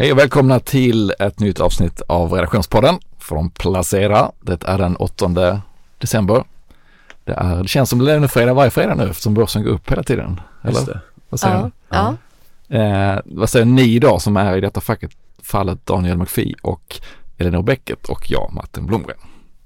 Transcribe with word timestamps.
Hej 0.00 0.12
och 0.12 0.18
välkomna 0.18 0.60
till 0.60 1.10
ett 1.18 1.40
nytt 1.40 1.60
avsnitt 1.60 2.02
av 2.06 2.32
Redaktionspodden 2.32 2.98
från 3.18 3.50
Placera. 3.50 4.32
Det 4.40 4.64
är 4.64 4.78
den 4.78 4.96
8 4.96 5.60
december. 5.98 6.44
Det, 7.24 7.32
är, 7.32 7.62
det 7.62 7.68
känns 7.68 7.90
som 7.90 7.98
det 7.98 8.12
är 8.12 8.28
fredag 8.28 8.54
varje 8.54 8.70
fredag 8.70 8.94
nu 8.94 9.10
eftersom 9.10 9.34
börsen 9.34 9.62
går 9.62 9.70
upp 9.70 9.92
hela 9.92 10.02
tiden. 10.02 10.40
Eller? 10.62 11.00
Vad 11.28 11.40
säger 11.40 11.70
ja. 11.88 12.16
ja. 12.68 12.76
Eh, 12.76 13.20
vad 13.24 13.50
säger 13.50 13.66
ni 13.66 13.82
idag 13.82 14.22
som 14.22 14.36
är 14.36 14.56
i 14.56 14.60
detta 14.60 14.80
facket, 14.80 15.10
fallet 15.42 15.86
Daniel 15.86 16.18
McPhee 16.18 16.54
och 16.62 17.00
Elinor 17.38 17.62
Bäcket 17.62 18.08
och 18.08 18.30
jag, 18.30 18.50
Martin 18.52 18.86
Blomgren. 18.86 19.18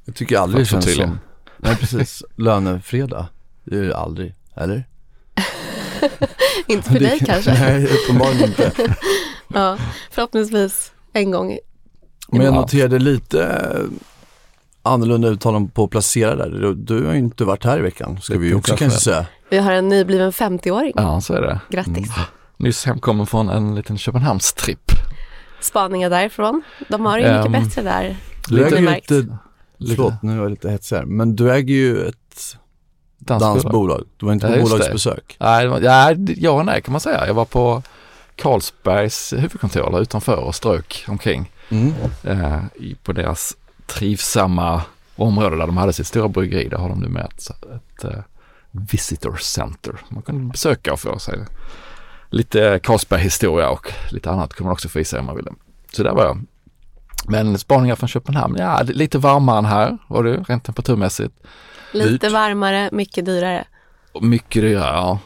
Jag 0.05 0.15
tycker 0.15 0.39
aldrig 0.39 0.63
det 0.63 0.69
känns 0.69 0.95
som, 0.95 1.19
nej 1.57 1.77
precis, 1.77 2.23
lönefredag. 2.37 3.27
Det 3.65 3.79
är 3.79 3.83
det 3.83 3.97
aldrig, 3.97 4.35
eller? 4.55 4.85
inte 6.67 6.91
för 6.91 7.01
dig 7.01 7.19
kanske? 7.27 7.53
Nej, 7.53 7.85
uppenbarligen 7.85 8.49
inte. 8.49 8.73
Ja, 9.49 9.79
förhoppningsvis 10.11 10.93
en 11.13 11.31
gång. 11.31 11.59
Men 12.29 12.41
jag 12.41 12.55
noterade 12.55 12.99
lite 12.99 13.67
annorlunda 14.83 15.29
uttalanden 15.29 15.71
på 15.71 15.89
placera 15.89 16.37
där. 16.37 16.51
Du, 16.51 16.75
du 16.75 17.07
har 17.07 17.13
ju 17.13 17.19
inte 17.19 17.45
varit 17.45 17.65
här 17.65 17.79
i 17.79 17.83
veckan, 17.83 18.21
ska 18.21 18.39
vi 18.39 18.47
ju 18.47 18.55
också 18.55 18.77
kanske 18.77 19.01
säga. 19.01 19.27
Vi 19.51 19.59
har 19.59 19.73
en 19.73 19.89
nybliven 19.89 20.33
50-åring. 20.33 20.93
Ja, 20.97 21.21
så 21.21 21.35
är 21.35 21.41
det. 21.41 21.61
Grattis. 21.71 21.97
Mm. 21.97 22.09
Nyss 22.57 22.85
hemkommen 22.85 23.27
från 23.27 23.49
en 23.49 23.75
liten 23.75 23.99
Köpenhamnstripp. 23.99 24.93
Spaningar 25.61 26.11
därifrån. 26.11 26.63
De 26.89 27.07
har 27.07 27.19
det 27.19 27.25
ju 27.25 27.33
mycket 27.33 27.47
um, 27.47 27.53
bättre 27.53 27.83
där. 27.83 28.17
Du 28.49 28.67
äger 28.67 28.79
ju 28.79 28.91
lite, 28.91 29.39
förlåt 29.79 30.23
nu 30.23 30.33
är 30.33 30.37
jag 30.37 30.51
lite 30.51 30.71
hetsig 30.71 30.97
här, 30.97 31.05
men 31.05 31.37
du 31.37 31.53
äger 31.53 31.75
ju 31.75 32.07
ett 32.07 32.57
dansbolag. 33.19 34.05
Du 34.17 34.27
var 34.27 34.33
inte 34.33 34.47
på 34.47 34.57
ja, 34.57 34.63
bolagsbesök. 34.63 35.37
Nej, 35.41 35.65
ja, 35.65 36.15
ja 36.37 36.51
och 36.51 36.67
nej 36.67 36.83
kan 36.83 36.93
man 36.93 37.01
säga. 37.01 37.27
Jag 37.27 37.35
var 37.35 37.45
på 37.45 37.83
Carlsbergs 38.37 39.33
huvudkontor 39.33 39.91
där 39.91 40.01
utanför 40.01 40.37
och 40.37 40.55
strök 40.55 41.05
omkring 41.09 41.53
mm. 41.69 41.95
eh, 42.23 42.61
på 43.03 43.13
deras 43.13 43.57
trivsamma 43.87 44.83
område 45.17 45.57
där 45.57 45.67
de 45.67 45.77
hade 45.77 45.93
sitt 45.93 46.07
stora 46.07 46.29
bryggeri. 46.29 46.69
Där 46.69 46.77
har 46.77 46.89
de 46.89 47.01
nu 47.01 47.09
med 47.09 47.25
ett, 47.25 47.51
ett 47.51 48.05
uh, 48.05 48.21
visitor 48.71 49.37
center. 49.37 49.95
Man 50.09 50.23
kan 50.23 50.49
besöka 50.49 50.93
och 50.93 51.01
få 51.01 51.19
sig 51.19 51.39
lite 52.31 52.81
Carlsberg-historia 52.83 53.71
och 53.71 53.93
lite 54.11 54.31
annat 54.31 54.55
kunde 54.55 54.67
man 54.67 54.73
också 54.73 54.89
få 54.89 55.01
i 55.01 55.05
sig 55.05 55.21
om 55.21 55.27
man 55.27 55.37
ville. 55.37 55.53
Så 55.93 56.03
där 56.03 56.13
var 56.13 56.25
jag. 56.25 56.41
Men 57.29 57.59
spaningar 57.59 57.97
från 57.97 58.09
Köpenhamn, 58.09 58.57
ja 58.59 58.83
lite 58.83 59.19
varmare 59.19 59.59
än 59.59 59.65
här 59.65 59.99
var 60.09 60.25
det 60.25 60.37
rent 60.49 60.65
temperaturmässigt. 60.65 61.35
Lite 61.93 62.27
Dyrt. 62.27 62.33
varmare, 62.33 62.89
mycket 62.93 63.25
dyrare. 63.25 63.65
Mycket 64.21 64.63
dyrare, 64.63 64.97
ja. 64.97 65.19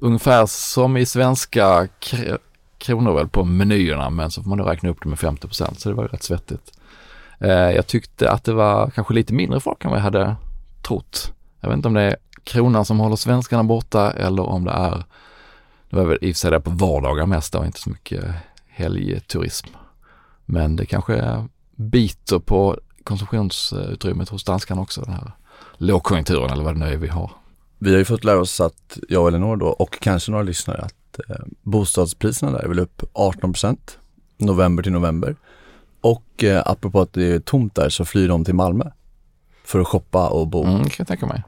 Ungefär 0.00 0.46
som 0.46 0.96
i 0.96 1.06
svenska 1.06 1.88
kronor 2.84 3.14
väl 3.14 3.28
på 3.28 3.44
menyerna 3.44 4.10
men 4.10 4.30
så 4.30 4.42
får 4.42 4.48
man 4.48 4.58
då 4.58 4.64
räkna 4.64 4.88
upp 4.88 4.98
det 5.02 5.08
med 5.08 5.18
50 5.18 5.46
procent, 5.46 5.80
så 5.80 5.88
det 5.88 5.94
var 5.94 6.02
ju 6.04 6.08
rätt 6.08 6.22
svettigt. 6.22 6.78
Eh, 7.38 7.50
jag 7.50 7.86
tyckte 7.86 8.30
att 8.30 8.44
det 8.44 8.52
var 8.52 8.90
kanske 8.90 9.14
lite 9.14 9.34
mindre 9.34 9.60
folk 9.60 9.84
än 9.84 9.90
vad 9.90 9.98
jag 9.98 10.04
hade 10.04 10.36
trott. 10.82 11.32
Jag 11.60 11.68
vet 11.68 11.76
inte 11.76 11.88
om 11.88 11.94
det 11.94 12.02
är 12.02 12.16
kronan 12.44 12.84
som 12.84 13.00
håller 13.00 13.16
svenskarna 13.16 13.64
borta 13.64 14.12
eller 14.12 14.42
om 14.42 14.64
det 14.64 14.70
är, 14.70 15.04
det 15.90 15.96
var 15.96 16.04
väl 16.04 16.18
i 16.20 16.32
och 16.32 16.36
för 16.36 16.38
sig 16.40 16.50
det 16.50 16.60
på 16.60 16.70
vardagar 16.70 17.26
mest 17.26 17.54
och 17.54 17.66
inte 17.66 17.80
så 17.80 17.90
mycket 17.90 18.24
helgturism. 18.66 19.68
Men 20.44 20.76
det 20.76 20.86
kanske 20.86 21.44
biter 21.76 22.38
på 22.38 22.78
konsumtionsutrymmet 23.04 24.28
hos 24.28 24.44
danskarna 24.44 24.80
också, 24.80 25.00
den 25.00 25.14
här 25.14 25.32
lågkonjunkturen 25.76 26.50
eller 26.50 26.64
vad 26.64 26.74
det 26.74 26.78
nu 26.78 26.92
är 26.92 26.96
vi 26.96 27.08
har. 27.08 27.30
Vi 27.78 27.90
har 27.90 27.98
ju 27.98 28.04
fått 28.04 28.24
lära 28.24 28.40
oss 28.40 28.60
att, 28.60 28.98
jag 29.08 29.22
och 29.22 29.28
Elinor 29.28 29.56
då, 29.56 29.66
och 29.66 29.98
kanske 30.00 30.30
några 30.30 30.44
lyssnare, 30.44 30.82
att 30.82 30.94
eh, 31.18 31.36
bostadspriserna 31.62 32.52
där 32.52 32.58
är 32.58 32.68
väl 32.68 32.78
upp 32.78 33.02
18% 33.14 33.78
november 34.36 34.82
till 34.82 34.92
november. 34.92 35.36
Och 36.00 36.44
eh, 36.44 36.62
apropå 36.66 37.00
att 37.00 37.12
det 37.12 37.24
är 37.24 37.40
tomt 37.40 37.74
där 37.74 37.88
så 37.88 38.04
flyr 38.04 38.28
de 38.28 38.44
till 38.44 38.54
Malmö 38.54 38.90
för 39.64 39.80
att 39.80 39.86
shoppa 39.86 40.28
och 40.28 40.48
bo. 40.48 40.64
Mm, 40.64 40.82
kan 40.82 40.94
jag 40.98 41.08
tänka 41.08 41.26
mig. 41.26 41.42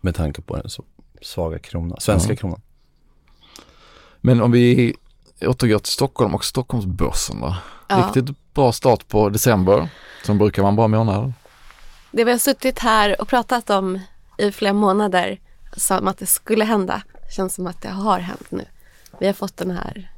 Med 0.00 0.14
tanke 0.14 0.42
på 0.42 0.56
den 0.56 0.70
så 0.70 0.84
svaga 1.22 1.58
kronan, 1.58 2.00
svenska 2.00 2.28
mm. 2.28 2.36
kronan. 2.36 2.60
Men 4.20 4.42
om 4.42 4.52
vi 4.52 4.96
återgår 5.40 5.78
till 5.78 5.92
Stockholm 5.92 6.34
och 6.34 6.44
Stockholmsbörsen 6.44 7.40
då. 7.40 7.56
Ja. 7.88 7.96
Riktigt 7.96 8.54
bra 8.54 8.72
start 8.72 9.08
på 9.08 9.28
december 9.28 9.88
som 10.24 10.38
brukar 10.38 10.62
vara 10.62 10.70
en 10.70 10.76
bra 10.76 10.88
månad. 10.88 11.32
Det 12.10 12.24
vi 12.24 12.30
har 12.30 12.38
suttit 12.38 12.78
här 12.78 13.20
och 13.20 13.28
pratat 13.28 13.70
om 13.70 13.98
i 14.38 14.52
flera 14.52 14.72
månader 14.72 15.40
som 15.76 16.08
att 16.08 16.18
det 16.18 16.26
skulle 16.26 16.64
hända 16.64 17.02
känns 17.36 17.54
som 17.54 17.66
att 17.66 17.82
det 17.82 17.88
har 17.88 18.18
hänt 18.18 18.50
nu. 18.50 18.64
Vi 19.20 19.26
har 19.26 19.32
fått 19.32 19.56
den 19.56 19.70
här 19.70 20.10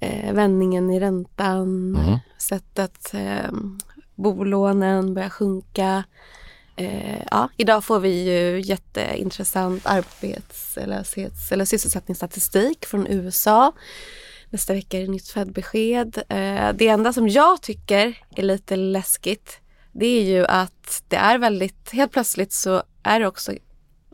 eh, 0.00 0.32
vändningen 0.32 0.90
i 0.90 1.00
räntan, 1.00 1.96
mm. 1.96 2.18
sett 2.38 2.78
att 2.78 3.14
eh, 3.14 3.52
bolånen 4.14 5.14
börjar 5.14 5.28
sjunka. 5.28 6.04
Eh, 6.76 7.22
ja, 7.30 7.48
idag 7.56 7.84
får 7.84 8.00
vi 8.00 8.24
ju 8.24 8.60
jätteintressant 8.60 9.86
arbetslöshets 9.86 11.52
eller 11.52 11.64
sysselsättningsstatistik 11.64 12.86
från 12.86 13.06
USA. 13.06 13.72
Nästa 14.50 14.72
vecka 14.72 14.98
är 14.98 15.02
det 15.02 15.10
nytt 15.10 15.28
Fed-besked. 15.28 16.16
Eh, 16.28 16.72
det 16.74 16.88
enda 16.88 17.12
som 17.12 17.28
jag 17.28 17.62
tycker 17.62 18.18
är 18.36 18.42
lite 18.42 18.76
läskigt 18.76 19.60
det 19.98 20.06
är 20.06 20.22
ju 20.22 20.46
att 20.46 21.02
det 21.08 21.16
är 21.16 21.38
väldigt, 21.38 21.90
helt 21.90 22.12
plötsligt 22.12 22.52
så 22.52 22.82
är 23.02 23.20
det 23.20 23.26
också 23.26 23.52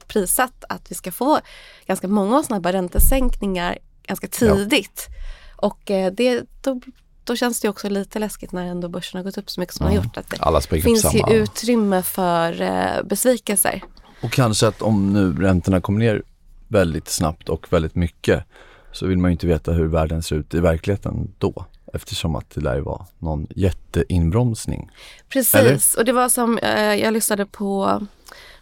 prissatt 0.06 0.64
att 0.68 0.90
vi 0.90 0.94
ska 0.94 1.12
få 1.12 1.40
ganska 1.86 2.08
många 2.08 2.42
snabba 2.42 2.72
räntesänkningar 2.72 3.78
ganska 4.12 4.28
tidigt. 4.28 5.08
Ja. 5.08 5.66
Och 5.66 5.90
eh, 5.90 6.12
det, 6.12 6.44
då, 6.60 6.80
då 7.24 7.36
känns 7.36 7.60
det 7.60 7.68
också 7.68 7.88
lite 7.88 8.18
läskigt 8.18 8.52
när 8.52 8.66
ändå 8.66 8.88
börsen 8.88 9.18
har 9.18 9.24
gått 9.24 9.38
upp 9.38 9.50
så 9.50 9.60
mycket 9.60 9.74
som 9.74 9.86
mm. 9.86 9.98
har 9.98 10.04
gjort 10.04 10.16
att 10.16 10.30
det 10.30 10.36
Alla 10.40 10.60
finns 10.60 11.14
ju 11.14 11.34
utrymme 11.34 12.02
för 12.02 12.62
eh, 12.62 13.02
besvikelser. 13.04 13.82
Och 14.22 14.32
kanske 14.32 14.66
att 14.68 14.82
om 14.82 15.12
nu 15.12 15.42
räntorna 15.42 15.80
kommer 15.80 15.98
ner 15.98 16.22
väldigt 16.68 17.08
snabbt 17.08 17.48
och 17.48 17.72
väldigt 17.72 17.94
mycket 17.94 18.44
så 18.92 19.06
vill 19.06 19.18
man 19.18 19.30
ju 19.30 19.32
inte 19.32 19.46
veta 19.46 19.72
hur 19.72 19.86
världen 19.86 20.22
ser 20.22 20.36
ut 20.36 20.54
i 20.54 20.60
verkligheten 20.60 21.34
då 21.38 21.66
eftersom 21.92 22.36
att 22.36 22.50
det 22.50 22.60
lär 22.60 22.80
vara 22.80 23.06
någon 23.18 23.46
jätteinbromsning. 23.50 24.90
Precis, 25.28 25.54
Eller? 25.54 25.80
och 25.98 26.04
det 26.04 26.12
var 26.12 26.28
som 26.28 26.58
eh, 26.58 26.94
jag 26.94 27.12
lyssnade 27.12 27.46
på 27.46 28.00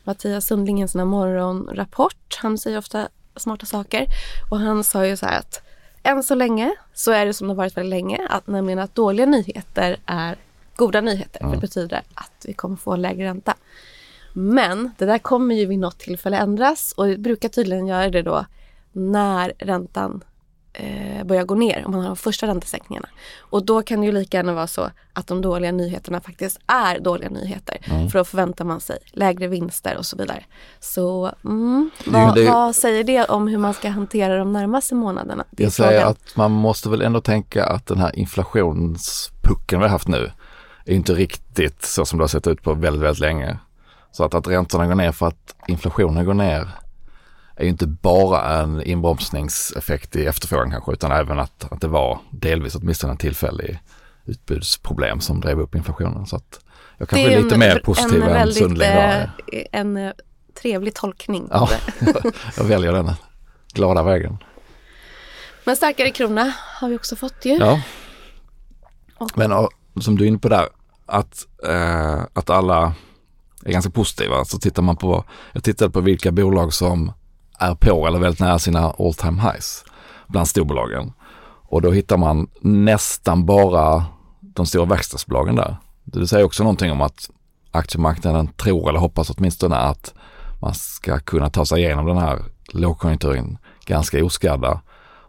Mattias 0.05 0.47
Sundlingens 0.47 0.95
morgonrapport. 0.95 2.39
Han 2.39 2.59
säger 2.59 2.79
ofta 2.79 3.09
smarta 3.41 3.67
saker 3.67 4.07
och 4.51 4.59
han 4.59 4.85
sa 4.85 5.07
ju 5.07 5.17
så 5.17 5.27
här 5.27 5.39
att 5.39 5.63
än 6.03 6.23
så 6.23 6.35
länge 6.35 6.75
så 6.95 7.13
är 7.13 7.27
det 7.27 7.35
som 7.35 7.47
det 7.47 7.51
har 7.51 7.57
varit 7.57 7.77
väldigt 7.77 7.91
länge, 7.91 8.27
att, 8.31 8.47
nämligen 8.47 8.79
att 8.79 8.95
dåliga 8.95 9.27
nyheter 9.27 9.97
är 10.07 10.37
goda 10.77 11.01
nyheter. 11.01 11.41
Mm. 11.41 11.53
Det 11.53 11.59
betyder 11.59 12.03
att 12.15 12.45
vi 12.47 12.53
kommer 12.53 12.77
få 12.77 12.97
lägre 12.97 13.25
ränta. 13.25 13.55
Men 14.33 14.91
det 14.99 15.07
där 15.07 15.19
kommer 15.19 15.55
ju 15.55 15.67
vid 15.67 15.79
något 15.79 15.99
tillfälle 15.99 16.37
ändras 16.37 16.93
och 16.97 17.07
det 17.07 17.19
brukar 17.19 17.49
tydligen 17.49 17.87
göra 17.87 18.11
det 18.11 18.23
då 18.23 18.47
när 18.93 19.53
räntan 19.59 20.25
eh, 20.73 21.25
börjar 21.25 21.45
gå 21.45 21.55
ner 21.55 21.83
om 21.87 21.93
man 21.93 22.01
har 22.01 22.07
de 22.07 22.17
första 22.17 22.47
räntesänkningarna. 22.47 23.09
Och 23.39 23.65
då 23.65 23.83
kan 23.83 24.01
det 24.01 24.07
ju 24.07 24.13
lika 24.13 24.37
gärna 24.37 24.55
vara 24.55 24.67
så 24.67 24.91
att 25.13 25.27
de 25.27 25.41
dåliga 25.41 25.73
nyheterna 25.73 26.21
faktiskt 26.21 26.59
är 26.67 27.01
dåliga 27.01 27.31
nyheter. 27.31 27.79
Mm. 27.85 28.11
För 28.11 28.19
då 28.19 28.25
förväntar 28.25 28.65
man 28.65 28.81
sig 28.81 28.99
lägre 29.13 29.47
vinster 29.47 29.97
och 29.97 30.07
så 30.07 30.17
vidare. 30.17 30.45
Så 30.81 31.35
mm, 31.45 31.91
vad, 32.07 32.35
det, 32.35 32.45
vad, 32.45 32.77
säger 32.77 33.05
det 33.05 33.25
om 33.25 33.49
hur 33.49 33.59
man 33.59 33.75
ska 33.75 33.89
hantera 33.89 34.37
de 34.37 34.53
närmaste 34.53 34.95
månaderna? 34.95 35.45
Jag 35.51 35.73
säger 35.73 36.07
att 36.07 36.37
man 36.37 36.51
måste 36.51 36.89
väl 36.89 37.03
ändå 37.03 37.21
tänka 37.21 37.65
att 37.65 37.87
den 37.87 37.99
här 37.99 38.19
inflationspucken 38.19 39.79
vi 39.79 39.85
har 39.85 39.91
haft 39.91 40.09
nu 40.09 40.33
är 40.85 40.95
inte 40.95 41.15
riktigt 41.15 41.83
så 41.83 42.05
som 42.05 42.19
det 42.19 42.23
har 42.23 42.29
sett 42.29 42.47
ut 42.47 42.63
på 42.63 42.75
väldigt, 42.75 43.03
väldigt 43.03 43.21
länge. 43.21 43.59
Så 44.13 44.25
att, 44.25 44.35
att 44.35 44.49
räntorna 44.49 44.87
går 44.87 44.95
ner 44.95 45.13
för 45.13 45.27
att 45.27 45.55
inflationen 45.69 46.25
går 46.25 46.35
ner 46.35 46.69
är 47.57 47.65
ju 47.65 47.71
inte 47.71 47.87
bara 47.87 48.61
en 48.61 48.83
inbromsningseffekt 48.83 50.17
i 50.17 50.27
efterfrågan 50.27 50.71
kanske 50.71 50.93
utan 50.93 51.13
även 51.13 51.39
att, 51.39 51.73
att 51.73 51.81
det 51.81 51.89
var 51.89 52.19
delvis 52.31 52.75
åtminstone 52.75 53.13
en 53.13 53.17
tillfällig 53.17 53.79
utbudsproblem 54.25 55.21
som 55.21 55.41
drev 55.41 55.61
upp 55.61 55.75
inflationen. 55.75 56.27
Så 56.27 56.37
att 56.37 56.61
jag 56.99 57.09
kanske 57.09 57.33
är, 57.33 57.39
är 57.39 57.43
lite 57.43 57.59
mer 57.59 57.79
positiv 57.79 58.23
en 58.23 58.37
än 58.37 58.53
Sundling. 58.53 58.89
Eh, 58.89 59.29
en 59.73 59.97
eh, 59.97 60.13
trevlig 60.63 60.95
tolkning. 60.95 61.49
Ja, 61.51 61.69
jag 62.57 62.65
väljer 62.65 62.93
den 62.93 63.13
glada 63.73 64.03
vägen. 64.03 64.39
Men 65.65 65.77
starkare 65.77 66.11
krona 66.11 66.53
har 66.81 66.89
vi 66.89 66.97
också 66.97 67.17
fått 67.17 67.45
ju. 67.45 67.57
Ja. 67.57 67.83
Men 69.35 69.53
och, 69.53 69.71
som 70.01 70.17
du 70.17 70.25
är 70.25 70.29
inne 70.29 70.39
på 70.39 70.49
där, 70.49 70.69
att, 71.07 71.47
eh, 71.69 72.21
att 72.33 72.51
alla 72.51 72.95
är 73.65 73.73
ganska 73.73 73.91
positiva. 73.91 74.45
Så 74.45 74.59
tittar 74.59 74.83
man 74.83 74.97
på, 74.97 75.25
jag 75.53 75.65
tittade 75.65 75.91
på 75.91 76.01
vilka 76.01 76.33
bolag 76.33 76.75
som 76.75 77.13
är 77.61 77.75
på 77.75 78.07
eller 78.07 78.19
väldigt 78.19 78.41
nära 78.41 78.59
sina 78.59 78.95
all 78.99 79.15
time 79.15 79.43
highs 79.43 79.85
bland 80.27 80.49
storbolagen. 80.49 81.13
Och 81.71 81.83
då 81.83 81.91
hittar 81.91 82.17
man 82.17 82.49
nästan 82.61 83.47
bara 83.47 84.05
de 84.41 84.67
stora 84.67 84.85
verkstadsbolagen 84.85 85.57
där. 85.57 85.77
Det 86.05 86.27
säger 86.27 86.45
också 86.45 86.63
någonting 86.63 86.93
om 86.93 87.01
att 87.01 87.31
aktiemarknaden 87.71 88.47
tror 88.47 88.89
eller 88.89 88.99
hoppas 88.99 89.31
åtminstone 89.31 89.77
att 89.77 90.15
man 90.61 90.75
ska 90.75 91.19
kunna 91.19 91.51
ta 91.51 91.67
sig 91.67 91.83
igenom 91.83 92.07
den 92.07 92.19
här 92.19 92.39
lågkonjunkturen 92.73 93.59
ganska 93.87 94.25
oskadda 94.25 94.81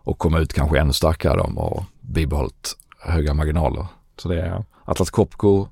och 0.03 0.17
komma 0.17 0.39
ut 0.39 0.53
kanske 0.53 0.79
ännu 0.79 0.93
starkare 0.93 1.37
då 1.37 1.61
och 1.61 1.83
bibehållit 2.01 2.77
höga 2.99 3.33
marginaler. 3.33 3.85
Så 4.17 4.29
det 4.29 4.41
är 4.41 4.63
Atlas 4.85 5.09
Copco, 5.09 5.67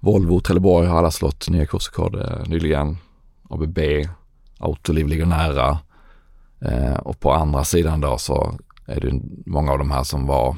Volvo, 0.00 0.40
Trelleborg 0.40 0.86
har 0.86 0.98
alla 0.98 1.10
slått 1.10 1.48
nya 1.48 1.66
kursrekord 1.66 2.14
eh, 2.14 2.46
nyligen. 2.46 2.98
ABB, 3.50 3.78
Autoliv 4.58 5.08
ligger 5.08 5.26
nära. 5.26 5.78
Eh, 6.64 6.94
och 6.94 7.20
på 7.20 7.32
andra 7.32 7.64
sidan 7.64 8.00
då 8.00 8.18
så 8.18 8.58
är 8.86 9.00
det 9.00 9.20
många 9.46 9.72
av 9.72 9.78
de 9.78 9.90
här 9.90 10.02
som 10.04 10.26
var, 10.26 10.56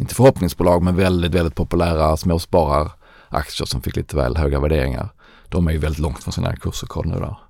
inte 0.00 0.14
förhoppningsbolag, 0.14 0.82
men 0.82 0.96
väldigt, 0.96 1.34
väldigt 1.34 1.54
populära 1.54 2.16
småspararaktier 2.16 3.66
som 3.66 3.82
fick 3.82 3.96
lite 3.96 4.16
väl 4.16 4.36
höga 4.36 4.60
värderingar. 4.60 5.08
De 5.48 5.66
är 5.68 5.72
ju 5.72 5.78
väldigt 5.78 6.00
långt 6.00 6.22
från 6.22 6.32
sina 6.32 6.56
kursrekord 6.56 7.06
nu 7.06 7.14
då. 7.14 7.40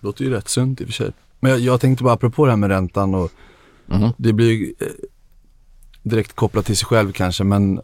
Låter 0.00 0.24
ju 0.24 0.30
rätt 0.30 0.48
sunt 0.48 0.80
i 0.80 0.84
och 0.84 0.88
för 0.88 0.92
sig. 0.94 1.10
Men 1.40 1.50
jag, 1.50 1.60
jag 1.60 1.80
tänkte 1.80 2.04
bara 2.04 2.14
apropå 2.14 2.44
det 2.44 2.52
här 2.52 2.56
med 2.56 2.70
räntan 2.70 3.14
och 3.14 3.30
Mhm. 3.90 4.10
det 4.16 4.32
blir 4.32 4.50
ju 4.52 4.74
eh, 4.80 4.86
direkt 6.02 6.32
kopplat 6.32 6.66
till 6.66 6.76
sig 6.76 6.86
själv 6.86 7.12
kanske 7.12 7.44
men 7.44 7.80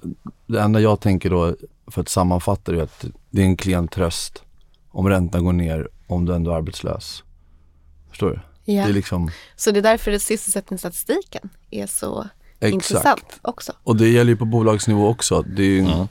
det 0.47 0.61
enda 0.61 0.81
jag 0.81 1.01
tänker 1.01 1.31
då 1.31 1.57
för 1.87 2.01
att 2.01 2.09
sammanfatta 2.09 2.73
det 2.73 2.79
är 2.79 2.83
att 2.83 3.05
det 3.31 3.43
är 3.43 3.47
en 3.47 3.57
klen 3.57 3.89
tröst 3.89 4.43
om 4.91 5.09
räntan 5.09 5.45
går 5.45 5.53
ner 5.53 5.89
om 6.07 6.25
du 6.25 6.35
ändå 6.35 6.51
är 6.51 6.55
arbetslös. 6.57 7.25
Förstår 8.11 8.31
du? 8.31 8.41
Ja. 8.65 8.83
Det 8.85 8.89
är 8.91 8.93
liksom 8.93 9.31
Så 9.57 9.71
det 9.71 9.81
är 9.81 9.83
därför 9.83 10.11
det 10.11 10.19
sysselsättningsstatistiken 10.21 11.49
är 11.71 11.87
så 11.87 12.29
intressant 12.61 13.39
också. 13.43 13.73
Och 13.83 13.97
det 13.97 14.09
gäller 14.09 14.31
ju 14.31 14.37
på 14.37 14.45
bolagsnivå 14.45 15.09
också. 15.09 15.43
Det 15.43 15.63
är 15.63 15.67
ju 15.67 15.79
en, 15.81 15.87
Mm. 15.87 16.07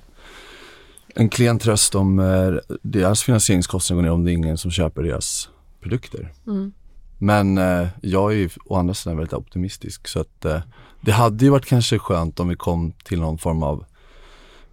en 1.16 1.30
klen 1.30 1.60
tröst 1.60 1.96
om 1.96 2.20
eh, 2.20 2.76
deras 2.82 3.24
finansieringskostnader 3.24 4.02
går 4.02 4.08
ner 4.08 4.14
om 4.14 4.24
det 4.24 4.32
är 4.32 4.34
ingen 4.34 4.58
som 4.58 4.72
köper 4.72 5.04
deras 5.04 5.50
produkter. 5.82 6.34
Mm. 6.48 6.72
Men 7.18 7.58
eh, 7.58 7.88
jag 8.02 8.32
är 8.32 8.36
ju 8.36 8.50
å 8.66 8.76
andra 8.76 8.94
sidan 8.94 9.18
väldigt 9.18 9.34
optimistisk 9.34 10.08
så 10.08 10.20
att 10.20 10.46
eh, 10.46 10.62
det 11.02 11.12
hade 11.12 11.46
ju 11.46 11.52
varit 11.52 11.66
kanske 11.66 12.00
skönt 12.00 12.40
om 12.40 12.48
vi 12.48 12.56
kom 12.56 12.92
till 13.04 13.20
någon 13.20 13.38
form 13.38 13.64
av 13.64 13.86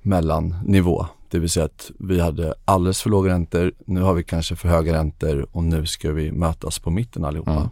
mellannivå. 0.03 1.07
Det 1.31 1.39
vill 1.39 1.51
säga 1.51 1.67
att 1.67 1.91
vi 1.99 2.21
hade 2.21 2.55
alldeles 2.65 3.03
för 3.03 3.11
låga 3.11 3.33
räntor, 3.33 3.73
nu 3.85 4.01
har 4.01 4.15
vi 4.15 4.23
kanske 4.23 4.57
för 4.57 4.69
höga 4.69 4.93
räntor 4.93 5.47
och 5.53 5.65
nu 5.65 5.87
ska 5.87 6.13
vi 6.13 6.33
mötas 6.33 6.79
på 6.79 6.91
mitten 6.91 7.25
allihopa. 7.25 7.51
Mm. 7.51 7.69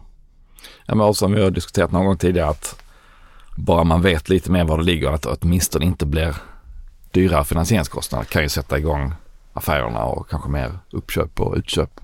Ja, 0.85 0.95
men 0.95 1.07
också 1.07 1.19
som 1.19 1.31
vi 1.31 1.43
har 1.43 1.51
diskuterat 1.51 1.91
någon 1.91 2.05
gång 2.05 2.17
tidigare 2.17 2.49
att 2.49 2.83
bara 3.57 3.83
man 3.83 4.01
vet 4.01 4.29
lite 4.29 4.51
mer 4.51 4.63
var 4.63 4.77
det 4.77 4.83
ligger, 4.83 5.11
att 5.11 5.25
åtminstone 5.25 5.85
inte 5.85 6.05
blir 6.05 6.35
dyrare 7.11 7.43
finansieringskostnader 7.43 8.25
kan 8.25 8.43
ju 8.43 8.49
sätta 8.49 8.77
igång 8.77 9.13
affärerna 9.53 10.03
och 10.03 10.29
kanske 10.29 10.49
mer 10.49 10.79
uppköp 10.91 11.39
och 11.39 11.55
utköp. 11.55 12.01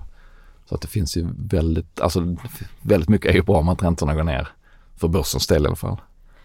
Så 0.68 0.74
att 0.74 0.80
det 0.80 0.88
finns 0.88 1.16
ju 1.16 1.26
väldigt, 1.38 2.00
alltså 2.00 2.36
väldigt 2.82 3.08
mycket 3.08 3.30
är 3.30 3.34
ju 3.34 3.42
bra 3.42 3.56
om 3.56 3.68
att 3.68 3.82
räntorna 3.82 4.14
går 4.14 4.24
ner. 4.24 4.48
För 4.96 5.08
börsens 5.08 5.46
del 5.46 5.62
i 5.62 5.66
alla 5.66 5.76
fall. 5.76 6.00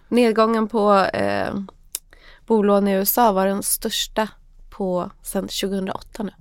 Nedgången 0.08 0.68
på 0.68 0.94
eh, 1.14 1.54
bolån 2.48 2.88
i 2.88 2.92
USA 2.92 3.32
var 3.32 3.46
den 3.46 3.64
största 3.64 4.28
på 4.82 5.12
sedan 5.22 5.44
2008 5.48 6.24
nu. 6.24 6.32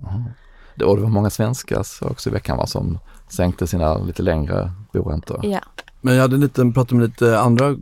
Det, 0.75 0.85
och 0.85 0.95
det 0.95 1.01
var 1.01 1.09
många 1.09 1.29
svenskar 1.29 1.83
så 1.83 2.05
också 2.07 2.29
i 2.29 2.33
veckan 2.33 2.57
va, 2.57 2.67
som 2.67 2.99
sänkte 3.29 3.67
sina 3.67 3.97
lite 3.97 4.23
längre 4.23 4.71
boräntor. 4.93 5.39
Ja. 5.43 5.59
Men 6.01 6.13
jag 6.15 6.21
hade 6.21 6.35
en 6.35 6.41
liten, 6.41 6.73
pratade 6.73 6.95
med 6.95 7.09
lite 7.09 7.39
andra 7.39 7.69
eh, 7.69 7.77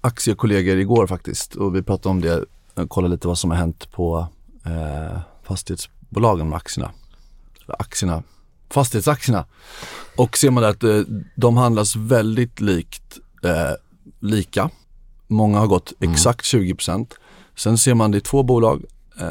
aktiekollegor 0.00 0.76
igår 0.76 1.06
faktiskt 1.06 1.54
och 1.54 1.74
vi 1.76 1.82
pratade 1.82 2.08
om 2.08 2.20
det, 2.20 2.44
eh, 2.76 2.86
kollade 2.86 3.14
lite 3.14 3.28
vad 3.28 3.38
som 3.38 3.50
har 3.50 3.58
hänt 3.58 3.92
på 3.92 4.26
eh, 4.64 5.18
fastighetsbolagen 5.42 6.48
med 6.48 6.56
aktierna. 6.56 6.90
Aktierna, 7.66 8.22
fastighetsaktierna. 8.70 9.44
Och 10.16 10.38
ser 10.38 10.50
man 10.50 10.62
där 10.62 10.70
att 10.70 10.84
eh, 10.84 11.00
de 11.36 11.56
handlas 11.56 11.96
väldigt 11.96 12.60
likt, 12.60 13.18
eh, 13.44 13.72
lika. 14.20 14.70
Många 15.26 15.58
har 15.58 15.66
gått 15.66 15.92
Mm. 16.00 16.12
exakt 16.12 16.44
20%. 16.44 17.14
Sen 17.56 17.78
ser 17.78 17.94
man 17.94 18.10
det 18.10 18.18
är 18.18 18.20
två 18.20 18.42
bolag 18.42 18.82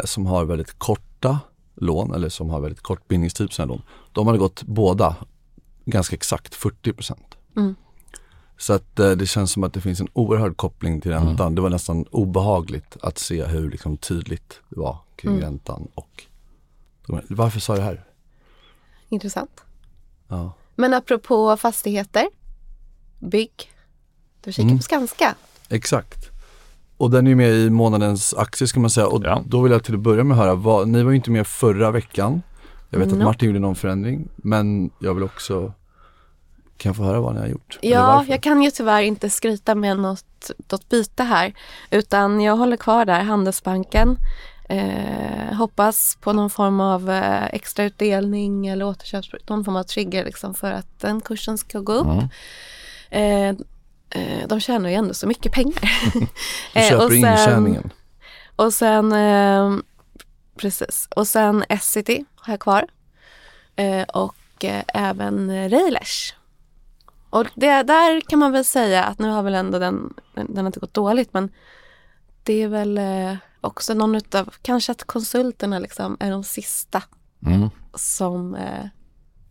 som 0.05 0.25
har 0.25 0.45
väldigt 0.45 0.79
korta 0.79 1.39
lån 1.75 2.13
eller 2.13 2.29
som 2.29 2.49
har 2.49 2.61
väldigt 2.61 2.81
kort 2.81 3.07
bindningstid 3.07 3.47
på 3.47 3.53
sina 3.53 3.65
lån. 3.65 3.81
De 4.11 4.27
hade 4.27 4.39
gått 4.39 4.63
båda 4.63 5.15
ganska 5.85 6.15
exakt 6.15 6.55
40%. 6.55 7.13
Mm. 7.55 7.75
Så 8.57 8.73
att 8.73 8.99
eh, 8.99 9.11
det 9.11 9.25
känns 9.25 9.51
som 9.51 9.63
att 9.63 9.73
det 9.73 9.81
finns 9.81 9.99
en 9.99 10.07
oerhörd 10.13 10.57
koppling 10.57 11.01
till 11.01 11.11
räntan. 11.11 11.55
Det 11.55 11.61
var 11.61 11.69
nästan 11.69 12.05
obehagligt 12.11 12.97
att 13.01 13.17
se 13.17 13.45
hur 13.45 13.71
liksom, 13.71 13.97
tydligt 13.97 14.59
det 14.69 14.79
var 14.79 14.97
kring 15.15 15.31
Mm. 15.31 15.43
räntan 15.43 15.87
och 15.95 16.23
varför 17.29 17.59
sa 17.59 17.73
jag 17.73 17.79
det 17.81 17.85
här? 17.85 18.03
Intressant. 19.09 19.61
Ja. 20.27 20.53
Men 20.75 20.93
apropå 20.93 21.57
fastigheter, 21.57 22.29
bygg. 23.19 23.71
Du 24.41 24.51
kikar 24.51 24.63
Mm. 24.67 24.77
på 24.77 24.83
Skanska. 24.83 25.35
Exakt. 25.69 26.29
Och 26.97 27.11
den 27.11 27.27
är 27.27 27.29
ju 27.29 27.35
med 27.35 27.49
i 27.53 27.69
månadens 27.69 28.33
aktier 28.33 28.67
ska 28.67 28.79
man 28.79 28.89
säga 28.89 29.07
och 29.07 29.21
Ja. 29.25 29.43
då 29.45 29.61
vill 29.61 29.71
jag 29.71 29.83
till 29.83 29.93
att 29.93 29.99
börja 29.99 30.23
med 30.23 30.37
höra, 30.37 30.55
vad, 30.55 30.87
ni 30.87 31.03
var 31.03 31.11
ju 31.11 31.15
inte 31.15 31.31
med 31.31 31.47
förra 31.47 31.91
veckan. 31.91 32.41
Jag 32.89 32.99
vet 32.99 33.07
att 33.07 33.17
No. 33.17 33.23
Martin 33.23 33.47
gjorde 33.47 33.59
någon 33.59 33.75
förändring 33.75 34.27
men 34.35 34.89
jag 34.99 35.13
vill 35.13 35.23
också, 35.23 35.73
kan 36.77 36.89
jag 36.89 36.95
få 36.95 37.03
höra 37.03 37.19
vad 37.21 37.33
ni 37.33 37.39
har 37.39 37.47
gjort? 37.47 37.79
Ja, 37.81 38.25
jag 38.27 38.41
kan 38.43 38.61
ju 38.63 38.71
tyvärr 38.71 39.01
inte 39.01 39.29
skryta 39.29 39.75
med 39.75 39.99
något, 39.99 40.51
något 40.71 40.89
byte 40.89 41.23
här. 41.23 41.53
Utan 41.91 42.41
jag 42.41 42.57
håller 42.57 42.77
kvar 42.77 43.05
där, 43.05 43.23
Handelsbanken. 43.23 44.17
Eh, 44.69 45.55
hoppas 45.57 46.17
på 46.21 46.33
någon 46.33 46.49
form 46.49 46.79
av 46.79 47.09
eh, 47.09 47.45
extra 47.45 47.85
utdelning 47.85 48.67
eller 48.67 48.85
återköps, 48.85 49.29
någon 49.49 49.65
form 49.65 49.75
av 49.75 49.83
trigger 49.83 50.25
liksom 50.25 50.53
för 50.53 50.71
att 50.71 50.99
den 50.99 51.21
kursen 51.21 51.57
ska 51.57 51.79
gå 51.79 51.93
upp. 51.93 52.07
Mm. 53.11 53.57
Eh, 53.59 53.65
eh, 54.09 54.47
de 54.47 54.59
tjänar 54.59 54.89
ju 54.89 54.95
ändå 54.95 55.13
så 55.13 55.27
mycket 55.27 55.51
pengar. 55.51 55.91
Du 56.73 56.79
Eh, 56.79 56.89
köper 56.89 57.05
och 57.05 57.13
intjäningen. 57.13 57.89
Och 58.55 58.73
sen, 58.73 59.11
eh, 59.11 59.77
precis, 60.55 61.07
och 61.15 61.27
sen 61.27 61.63
Essity 61.69 62.25
har 62.35 62.53
jag 62.53 62.59
kvar. 62.59 62.87
Eh, 63.75 64.03
och 64.03 64.35
även 64.93 65.69
Railers. 65.69 66.33
Och 67.29 67.45
det, 67.55 67.83
där 67.83 68.21
kan 68.21 68.39
man 68.39 68.51
väl 68.51 68.65
säga 68.65 69.03
att 69.03 69.19
nu 69.19 69.29
har 69.29 69.43
väl 69.43 69.55
ändå 69.55 69.79
den, 69.79 70.13
den 70.35 70.57
har 70.57 70.65
inte 70.65 70.79
gått 70.79 70.93
dåligt 70.93 71.33
men 71.33 71.49
det 72.43 72.53
är 72.53 72.67
väl 72.67 72.99
också 73.61 73.93
någon 73.93 74.15
utav, 74.15 74.53
kanske 74.61 74.91
att 74.91 75.03
konsulterna 75.03 75.79
liksom 75.79 76.17
är 76.19 76.31
de 76.31 76.43
sista 76.43 77.03
Mm. 77.45 77.69
som 77.93 78.57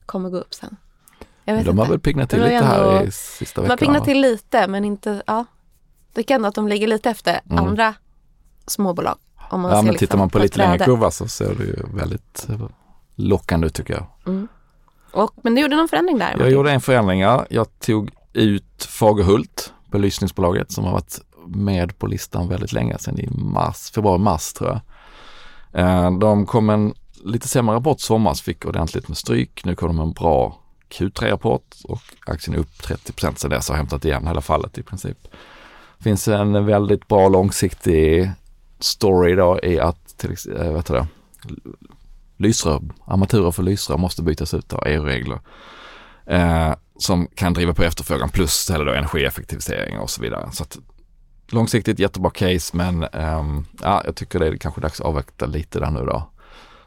kommer 0.06 0.30
gå 0.30 0.36
upp 0.36 0.54
sen. 0.54 0.76
De 1.46 1.52
har 1.78 1.84
inte. 1.84 1.90
väl 1.90 2.00
piggnat 2.00 2.30
till 2.30 2.40
har 2.40 2.48
lite 2.48 2.64
här 2.64 2.88
ändå- 2.96 3.04
i 3.06 3.10
sista 3.10 3.62
De 3.62 3.70
har 3.70 3.76
piggnat 3.76 4.04
till 4.04 4.20
lite 4.20 4.66
men 4.68 4.84
inte, 4.84 5.22
ja. 5.26 5.44
Det 6.14 6.22
kan 6.22 6.34
ändå 6.34 6.48
att 6.48 6.54
de 6.54 6.68
ligger 6.68 6.86
lite 6.86 7.10
efter 7.10 7.40
Mm. 7.50 7.64
andra 7.64 7.94
småbolag. 8.66 9.16
Om 9.50 9.60
man 9.60 9.70
Ja 9.70 9.76
ser 9.76 9.82
men 9.82 9.92
liksom 9.92 10.06
tittar 10.06 10.18
man 10.18 10.30
på 10.30 10.38
lite 10.38 10.58
längre 10.58 10.78
kurva 10.78 11.10
så 11.10 11.28
ser 11.28 11.54
det 11.54 11.64
ju 11.64 11.76
väldigt 11.94 12.46
eh, 12.48 12.60
lockande 13.14 13.66
ut 13.66 13.74
tycker 13.74 13.94
jag. 13.94 14.06
Mm. 14.26 14.48
Och, 15.12 15.30
men 15.42 15.54
du 15.54 15.60
gjorde 15.60 15.76
någon 15.76 15.88
förändring 15.88 16.18
där? 16.18 16.30
Jag 16.30 16.38
Martin? 16.38 16.52
gjorde 16.54 16.70
en 16.72 16.80
förändring, 16.80 17.20
ja. 17.20 17.46
Jag 17.50 17.78
tog 17.80 18.10
ut 18.32 18.84
Fagerhult, 18.84 19.72
belysningsbolaget 19.90 20.72
som 20.72 20.84
har 20.84 20.92
varit 20.92 21.20
med 21.46 21.98
på 21.98 22.06
listan 22.06 22.48
väldigt 22.48 22.72
länge, 22.72 22.98
sedan 22.98 23.18
i 23.18 23.28
mars, 23.30 23.90
februari-mars 23.90 24.52
tror 24.52 24.70
jag. 24.70 24.80
Eh, 25.86 26.18
De 26.18 26.46
kom 26.46 26.70
en 26.70 26.94
lite 27.24 27.48
sämre 27.48 27.74
rapport 27.76 28.00
somras, 28.00 28.40
fick 28.40 28.64
ordentligt 28.64 29.08
med 29.08 29.16
stryk. 29.16 29.64
Nu 29.64 29.74
kom 29.74 29.88
de 29.88 29.98
en 30.00 30.12
bra 30.12 30.58
Q3-rapport 30.88 31.76
och 31.84 32.02
aktien 32.26 32.56
är 32.56 32.60
upp 32.60 32.82
30% 32.82 33.34
sedan 33.34 33.50
dess 33.50 33.68
och 33.68 33.74
har 33.74 33.78
hämtat 33.78 34.04
igen 34.04 34.26
hela 34.26 34.40
fallet 34.40 34.78
i 34.78 34.82
princip. 34.82 35.18
Det 35.98 36.04
finns 36.04 36.28
en 36.28 36.66
väldigt 36.66 37.08
bra 37.08 37.28
långsiktig 37.28 38.30
story 38.78 39.34
då 39.34 39.60
i 39.62 39.80
att 39.80 40.18
till, 40.18 40.32
exempel, 40.32 40.66
eh, 40.66 40.72
vet 40.72 40.90
vad 40.90 40.98
heter 40.98 41.08
det, 41.48 41.66
lysrör, 42.36 42.82
armaturer 43.04 43.50
för 43.50 43.62
lysrör 43.62 43.96
måste 43.96 44.22
bytas 44.22 44.54
ut 44.54 44.72
av 44.72 44.86
EU-regler. 44.86 45.40
Eh, 46.26 46.74
som 46.98 47.26
kan 47.34 47.52
driva 47.52 47.74
på 47.74 47.82
efterfrågan 47.82 48.28
plus 48.28 48.70
eller 48.70 48.84
då 48.84 48.92
energieffektivisering 48.92 49.98
och 49.98 50.10
så 50.10 50.22
vidare. 50.22 50.48
Så 50.52 50.62
att, 50.62 50.78
långsiktigt 51.48 51.98
jättebra 51.98 52.30
case 52.30 52.76
men 52.76 53.02
eh, 53.02 53.44
ja, 53.80 54.02
jag 54.04 54.16
tycker 54.16 54.38
det 54.38 54.46
är 54.46 54.56
kanske 54.56 54.80
dags 54.80 55.00
att 55.00 55.06
avvakta 55.06 55.46
lite 55.46 55.80
där 55.80 55.90
nu 55.90 56.04
då. 56.04 56.30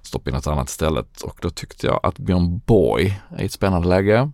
Stoppa 0.02 0.30
in 0.30 0.36
något 0.36 0.48
annat 0.48 0.70
istället 0.70 1.22
och 1.22 1.38
då 1.42 1.50
tyckte 1.50 1.88
jag 1.88 2.00
att 2.04 2.20
Björn 2.20 2.62
Borg 2.66 3.22
är 3.30 3.42
i 3.42 3.46
ett 3.46 3.52
spännande 3.52 3.88
läge. 3.88 4.32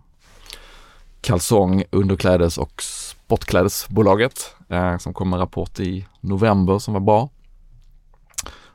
Kalsong, 1.20 1.84
underklädes 1.90 2.58
och 2.58 2.82
sportklädesbolaget 2.82 4.54
eh, 4.68 4.98
som 4.98 5.14
kom 5.14 5.30
med 5.30 5.36
en 5.36 5.40
rapport 5.40 5.80
i 5.80 6.06
november 6.20 6.78
som 6.78 6.94
var 6.94 7.00
bra. 7.00 7.30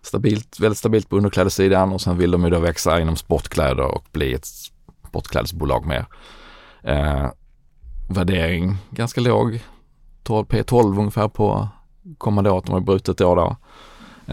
Stabilt, 0.01 0.59
väldigt 0.59 0.77
stabilt 0.77 1.09
på 1.09 1.17
underklädessidan 1.17 1.93
och 1.93 2.01
sen 2.01 2.17
vill 2.17 2.31
de 2.31 2.43
ju 2.43 2.49
då 2.49 2.59
växa 2.59 2.99
inom 2.99 3.15
sportkläder 3.15 3.95
och 3.95 4.05
bli 4.11 4.33
ett 4.33 4.45
sportklädesbolag 5.07 5.85
mer. 5.85 6.05
Eh, 6.83 7.29
värdering 8.09 8.77
ganska 8.89 9.21
låg, 9.21 9.63
12, 10.23 10.45
P12 10.45 10.99
ungefär 10.99 11.27
på 11.27 11.67
kommande 12.17 12.51
år, 12.51 12.63
de 12.65 12.71
har 12.71 12.79
brutit 12.79 13.21
år 13.21 13.35
då. 13.35 13.55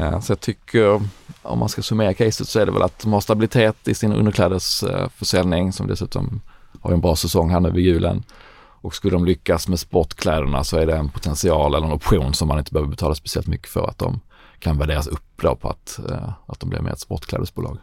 Eh, 0.00 0.20
så 0.20 0.32
jag 0.32 0.40
tycker 0.40 1.00
om 1.48 1.58
man 1.58 1.68
ska 1.68 1.82
summera 1.82 2.14
caset 2.14 2.48
så 2.48 2.60
är 2.60 2.66
det 2.66 2.72
väl 2.72 2.82
att 2.82 2.98
de 2.98 3.12
har 3.12 3.20
stabilitet 3.20 3.88
i 3.88 3.94
sin 3.94 4.12
underklädesförsäljning 4.12 5.72
som 5.72 5.86
dessutom 5.86 6.40
har 6.80 6.92
en 6.92 7.00
bra 7.00 7.16
säsong 7.16 7.50
här 7.50 7.60
nu 7.60 7.70
vid 7.70 7.84
julen. 7.84 8.22
Och 8.80 8.94
skulle 8.94 9.14
de 9.16 9.24
lyckas 9.24 9.68
med 9.68 9.80
sportkläderna 9.80 10.64
så 10.64 10.76
är 10.76 10.86
det 10.86 10.96
en 10.96 11.08
potential 11.08 11.74
eller 11.74 11.86
en 11.86 11.92
option 11.92 12.34
som 12.34 12.48
man 12.48 12.58
inte 12.58 12.72
behöver 12.72 12.90
betala 12.90 13.14
speciellt 13.14 13.46
mycket 13.46 13.68
för 13.68 13.88
att 13.88 13.98
de 13.98 14.20
kan 14.58 14.78
värderas 14.78 15.06
upp 15.06 15.42
då 15.42 15.56
på 15.56 15.68
att, 15.68 15.98
eh, 16.10 16.28
att 16.46 16.60
de 16.60 16.70
blir 16.70 16.80
med 16.80 16.92
ett 16.92 17.00
sportklädesbolag. 17.00 17.78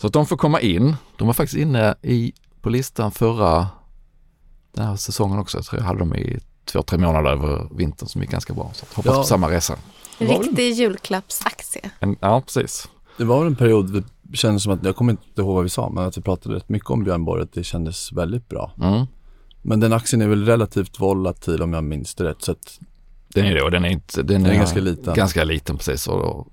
Så 0.00 0.06
att 0.06 0.12
de 0.12 0.26
får 0.26 0.36
komma 0.36 0.60
in. 0.60 0.96
De 1.18 1.26
var 1.26 1.34
faktiskt 1.34 1.58
inne 1.58 1.94
i, 2.02 2.32
på 2.60 2.70
listan 2.70 3.10
förra 3.12 3.66
den 4.72 4.86
här 4.86 4.96
säsongen 4.96 5.38
också. 5.38 5.58
Jag 5.58 5.64
tror 5.64 5.80
jag 5.80 5.86
hade 5.86 5.98
dem 5.98 6.14
i 6.14 6.40
två, 6.64 6.82
tre 6.82 6.98
månader 6.98 7.30
över 7.30 7.68
vintern 7.70 8.08
som 8.08 8.20
gick 8.22 8.30
ganska 8.30 8.52
bra. 8.54 8.70
Så 8.74 8.86
hoppas 8.94 9.12
Ja. 9.12 9.16
på 9.18 9.24
samma 9.24 9.50
resa. 9.50 9.76
En 10.18 10.28
riktig 10.28 10.72
julklappsaktie. 10.72 11.90
En, 12.00 12.16
ja, 12.20 12.40
precis. 12.40 12.88
Det 13.16 13.24
var 13.24 13.46
en 13.46 13.56
period, 13.56 14.04
det 14.22 14.36
kändes 14.36 14.62
som 14.62 14.72
att, 14.72 14.84
jag 14.84 14.96
kommer 14.96 15.12
inte 15.12 15.40
ihåg 15.40 15.54
vad 15.54 15.62
vi 15.62 15.68
sa, 15.70 15.90
men 15.90 16.04
att 16.04 16.18
vi 16.18 16.22
pratade 16.22 16.54
rätt 16.54 16.68
mycket 16.68 16.90
om 16.90 17.04
Björn 17.04 17.24
Borg, 17.24 17.42
att 17.42 17.52
det 17.52 17.64
kändes 17.64 18.12
väldigt 18.12 18.48
bra. 18.48 18.72
Mm. 18.82 19.06
Men 19.62 19.80
den 19.80 19.92
aktien 19.92 20.22
är 20.22 20.28
väl 20.28 20.46
relativt 20.46 21.00
volatil 21.00 21.62
om 21.62 21.72
jag 21.72 21.84
minns 21.84 22.14
det 22.14 22.24
rätt, 22.24 22.42
så 22.42 22.52
att 22.52 22.80
Den 23.28 23.46
är 23.46 23.54
det 23.54 23.62
och 23.62 23.70
den 23.70 23.84
är 23.84 23.88
inte, 23.88 24.22
den 24.22 24.42
den 24.42 24.52
är 24.52 24.56
ganska 24.56 24.80
liten. 24.80 25.14
ganska 25.14 25.44
liten 25.44 25.76
precis. 25.76 26.06
Och, 26.06 26.46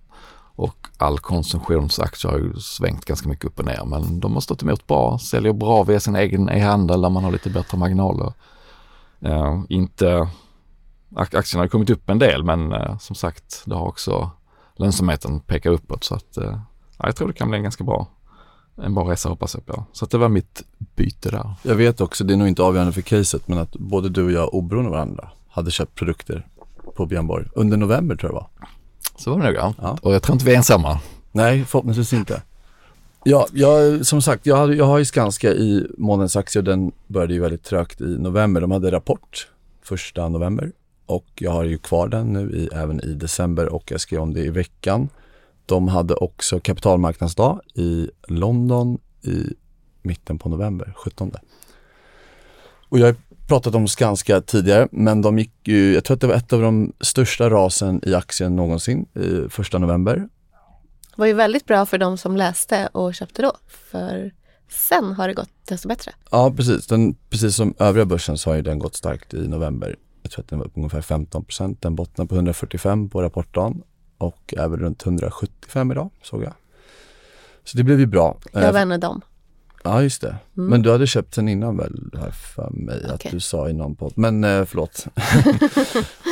och 0.55 0.87
all 0.97 1.19
konsumtionsaktier 1.19 2.31
har 2.31 2.39
ju 2.39 2.53
svängt 2.53 3.05
ganska 3.05 3.29
mycket 3.29 3.45
upp 3.45 3.59
och 3.59 3.65
ner 3.65 3.85
men 3.85 4.19
de 4.19 4.33
har 4.33 4.41
stått 4.41 4.63
emot 4.63 4.87
bra, 4.87 5.19
säljer 5.19 5.53
bra 5.53 5.83
via 5.83 5.99
sin 5.99 6.15
egen 6.15 6.49
e-handel 6.49 7.01
där 7.01 7.09
man 7.09 7.23
har 7.23 7.31
lite 7.31 7.49
bättre 7.49 7.77
marginaler. 7.77 8.33
Eh, 9.21 9.61
inte, 9.69 10.29
aktierna 11.15 11.63
har 11.63 11.67
kommit 11.67 11.89
upp 11.89 12.09
en 12.09 12.19
del 12.19 12.43
men 12.43 12.73
eh, 12.73 12.97
som 12.97 13.15
sagt 13.15 13.63
det 13.65 13.75
har 13.75 13.87
också 13.87 14.31
lönsamheten 14.75 15.39
pekar 15.39 15.71
uppåt 15.71 16.03
så 16.03 16.15
att 16.15 16.37
eh, 16.37 16.59
ja, 16.97 17.05
jag 17.05 17.15
tror 17.15 17.27
det 17.27 17.33
kan 17.33 17.49
bli 17.49 17.57
en 17.57 17.63
ganska 17.63 17.83
bra, 17.83 18.07
en 18.83 18.93
bra 18.93 19.11
resa 19.11 19.29
hoppas 19.29 19.53
jag 19.53 19.65
på. 19.65 19.85
Så 19.91 20.05
att 20.05 20.11
det 20.11 20.17
var 20.17 20.29
mitt 20.29 20.63
byte 20.95 21.29
där. 21.29 21.53
Jag 21.63 21.75
vet 21.75 22.01
också, 22.01 22.23
det 22.23 22.33
är 22.33 22.37
nog 22.37 22.47
inte 22.47 22.63
avgörande 22.63 22.93
för 22.93 23.01
caset, 23.01 23.47
men 23.47 23.57
att 23.57 23.71
både 23.71 24.09
du 24.09 24.23
och 24.25 24.31
jag 24.31 24.53
oberoende 24.53 24.89
av 24.89 24.93
varandra 24.93 25.29
hade 25.49 25.71
köpt 25.71 25.95
produkter 25.95 26.47
på 26.95 27.05
Björn 27.05 27.27
Borg 27.27 27.47
under 27.55 27.77
november 27.77 28.15
tror 28.15 28.31
jag 28.31 28.35
var. 28.35 28.47
Så 29.15 29.31
var 29.31 29.39
det 29.39 29.45
nog 29.45 29.55
ja. 29.55 29.73
Ja. 29.81 29.97
Och 30.01 30.13
jag 30.13 30.23
tror 30.23 30.33
inte 30.33 30.45
vi 30.45 30.53
är 30.53 30.57
ensamma. 30.57 30.99
Nej, 31.31 31.65
förhoppningsvis 31.65 32.13
inte. 32.13 32.41
Ja, 33.23 33.47
jag, 33.53 34.05
som 34.05 34.21
sagt, 34.21 34.45
jag, 34.45 34.57
hade, 34.57 34.75
jag 34.75 34.85
har 34.85 34.97
ju 34.97 35.05
Skanska 35.05 35.51
i 35.51 35.87
månadens 35.97 36.35
aktier. 36.35 36.63
Den 36.63 36.91
började 37.07 37.33
ju 37.33 37.39
väldigt 37.39 37.63
trögt 37.63 38.01
i 38.01 38.17
november. 38.17 38.61
De 38.61 38.71
hade 38.71 38.91
rapport 38.91 39.47
första 39.83 40.29
november 40.29 40.71
och 41.11 41.25
jag 41.35 41.51
har 41.51 41.63
ju 41.63 41.77
kvar 41.77 42.07
den 42.07 42.33
nu 42.33 42.51
i, 42.51 42.69
även 42.73 43.01
i 43.03 43.13
december 43.13 43.73
och 43.73 43.91
jag 43.91 44.01
skrev 44.01 44.21
om 44.21 44.33
det 44.33 44.39
i 44.39 44.49
veckan. 44.49 45.09
De 45.65 45.87
hade 45.87 46.13
också 46.13 46.59
kapitalmarknadsdag 46.59 47.61
i 47.73 48.09
London 48.27 48.97
i 49.21 49.53
mitten 50.01 50.39
på 50.39 50.49
november, 50.49 50.93
17. 50.95 51.31
Och 52.89 52.99
jag 52.99 53.05
har 53.05 53.15
pratat 53.47 53.75
om 53.75 53.87
Skanska 53.87 54.41
tidigare, 54.41 54.87
men 54.91 55.21
de 55.21 55.39
gick 55.39 55.67
ju, 55.67 55.93
jag 55.93 56.03
tror 56.03 56.15
att 56.15 56.21
det 56.21 56.27
var 56.27 56.35
ett 56.35 56.53
av 56.53 56.61
de 56.61 56.93
största 56.99 57.49
rasen 57.49 58.01
i 58.03 58.15
aktien 58.15 58.55
någonsin 58.55 59.05
i 59.13 59.49
första 59.49 59.77
november. 59.77 60.15
Det 60.15 61.17
var 61.17 61.25
ju 61.25 61.33
väldigt 61.33 61.65
bra 61.65 61.85
för 61.85 61.97
de 61.97 62.17
som 62.17 62.37
läste 62.37 62.89
och 62.91 63.15
köpte 63.15 63.41
då. 63.41 63.57
För 63.67 64.31
sen 64.69 65.13
har 65.13 65.27
det 65.27 65.33
gått 65.33 65.49
desto 65.67 65.87
bättre. 65.87 66.11
Ja, 66.31 66.53
precis. 66.57 66.87
Den, 66.87 67.15
precis 67.29 67.55
som 67.55 67.73
övriga 67.79 68.05
börsen 68.05 68.37
så 68.37 68.49
har 68.49 68.55
ju 68.55 68.61
den 68.61 68.79
gått 68.79 68.95
starkt 68.95 69.33
i 69.33 69.47
november. 69.47 69.95
Jag 70.21 70.31
tror 70.31 70.43
att 70.43 70.49
den 70.49 70.59
var 70.59 70.65
upp 70.65 70.71
ungefär 70.75 71.01
15% 71.01 71.77
Den 71.79 71.95
bottnar 71.95 72.25
på 72.25 72.35
145 72.35 73.09
på 73.09 73.21
rapportdagen 73.21 73.81
och 74.17 74.53
är 74.57 74.67
väl 74.67 74.79
runt 74.79 75.05
175 75.05 75.91
idag, 75.91 76.09
såg 76.23 76.43
jag. 76.43 76.53
Så 77.63 77.77
det 77.77 77.83
blev 77.83 77.99
ju 77.99 78.05
bra. 78.05 78.37
Jag 78.53 78.63
Eh, 78.63 78.71
var 78.73 78.79
en 78.79 78.91
av 78.91 78.99
dem. 78.99 79.21
Ja, 79.83 80.03
just 80.03 80.21
det. 80.21 80.35
Mm. 80.57 80.69
Men 80.69 80.81
du 80.81 80.91
hade 80.91 81.07
köpt 81.07 81.33
sen 81.35 81.47
innan 81.49 81.77
väl, 81.77 82.11
här 82.19 82.31
för 82.31 82.69
mig, 82.69 83.05
att 83.05 83.11
Okej. 83.13 83.31
du 83.33 83.39
sa 83.39 83.69
i 83.69 83.73
någon 83.73 83.95
podd. 83.95 84.13
Men 84.15 84.43
eh, 84.43 84.65
förlåt. 84.65 85.05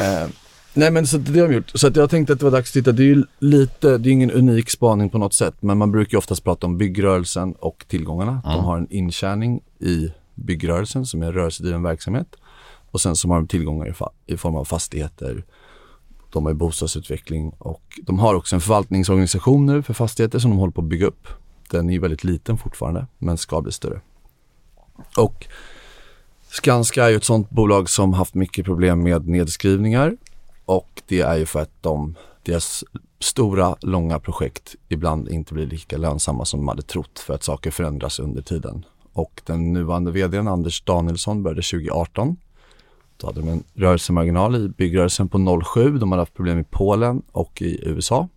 eh, 0.04 0.28
nej 0.74 0.92
men 0.92 1.08
så 1.08 1.18
det 1.18 1.40
har 1.40 1.48
vi 1.48 1.56
gjort. 1.56 1.72
Så 1.76 1.88
att 1.88 1.96
jag 1.96 2.10
tänkte 2.10 2.34
att 2.34 2.40
det 2.40 2.46
var 2.46 2.52
dags 2.52 2.70
att 2.70 2.74
titta. 2.74 2.92
Det 2.92 3.04
är 3.04 3.06
ju 3.16 3.24
lite, 3.40 3.98
det 3.98 4.10
är 4.10 4.12
ingen 4.14 4.32
unik 4.32 4.70
spaning 4.70 5.10
på 5.10 5.18
något 5.18 5.34
sätt. 5.34 5.56
Men 5.60 5.78
man 5.78 5.92
brukar 5.92 6.12
ju 6.12 6.18
oftast 6.18 6.44
prata 6.44 6.68
om 6.68 6.78
byggrörelsen 6.78 7.54
och 7.54 7.86
tillgångarna. 7.88 8.42
De 8.44 8.52
Mm. 8.54 8.66
har 8.66 8.78
en 8.78 8.92
intjäning 8.92 9.62
i 9.80 10.12
byggrörelsen 10.36 11.06
som 11.06 11.22
är 11.24 11.28
en 11.28 11.34
rörelsedriven 11.34 11.84
verksamhet. 11.84 12.28
Och 12.92 13.02
sen 13.02 13.16
så 13.16 13.28
har 13.28 13.36
de 13.36 13.48
tillgångar 13.48 13.88
i, 13.88 13.92
fa- 13.92 14.12
i 14.26 14.38
form 14.38 14.56
av 14.56 14.66
fastigheter. 14.66 15.46
De 16.32 16.46
har 16.46 16.54
bostadsutveckling 16.54 17.50
och 17.58 18.00
de 18.02 18.20
har 18.20 18.36
också 18.36 18.56
en 18.56 18.62
förvaltningsorganisation 18.62 19.66
nu 19.66 19.82
för 19.84 19.94
fastigheter 19.94 20.40
som 20.40 20.52
de 20.52 20.58
håller 20.60 20.72
på 20.74 20.82
att 20.82 20.88
bygga 20.88 21.08
upp. 21.08 21.28
Den 21.70 21.90
är 21.90 22.00
väldigt 22.00 22.24
liten 22.24 22.58
fortfarande 22.58 23.08
men 23.18 23.38
ska 23.38 23.62
bli 23.62 23.72
större. 23.72 24.02
Och 25.18 25.48
Skanska 26.50 27.06
är 27.06 27.10
ju 27.10 27.16
ett 27.16 27.24
sånt 27.24 27.50
bolag 27.50 27.90
som 27.90 28.14
haft 28.14 28.34
mycket 28.34 28.66
problem 28.66 29.04
med 29.04 29.28
nedskrivningar 29.28 30.18
och 30.66 31.02
det 31.08 31.22
är 31.22 31.38
ju 31.38 31.46
för 31.46 31.60
att 31.62 31.72
de, 31.82 32.16
deras 32.44 32.84
stora, 33.20 33.76
långa 33.82 34.20
projekt 34.20 34.76
ibland 34.88 35.30
inte 35.30 35.54
blir 35.54 35.66
lika 35.68 35.98
lönsamma 35.98 36.46
som 36.46 36.60
de 36.60 36.68
hade 36.68 36.82
trott 36.82 37.20
för 37.20 37.34
att 37.34 37.44
saker 37.44 37.72
förändras 37.72 38.20
under 38.20 38.42
tiden. 38.42 38.86
Och 39.14 39.42
den 39.46 39.74
nuvarande 39.74 40.12
vdn 40.12 40.48
Anders 40.48 40.82
Danielsson 40.82 41.44
började 41.44 41.62
2018. 41.62 42.38
Då 43.20 43.28
hade 43.28 43.40
de 43.40 43.50
en 43.50 43.64
rörelsemarginal 43.74 44.56
i 44.56 44.70
byggrörelsen 44.70 45.30
på 45.30 45.38
0,7. 45.38 46.00
De 46.00 46.12
hade 46.12 46.22
haft 46.22 46.34
problem 46.34 46.60
i 46.60 46.64
Polen 46.64 47.22
och 47.32 47.62
i 47.62 47.80
USA. 47.86 48.28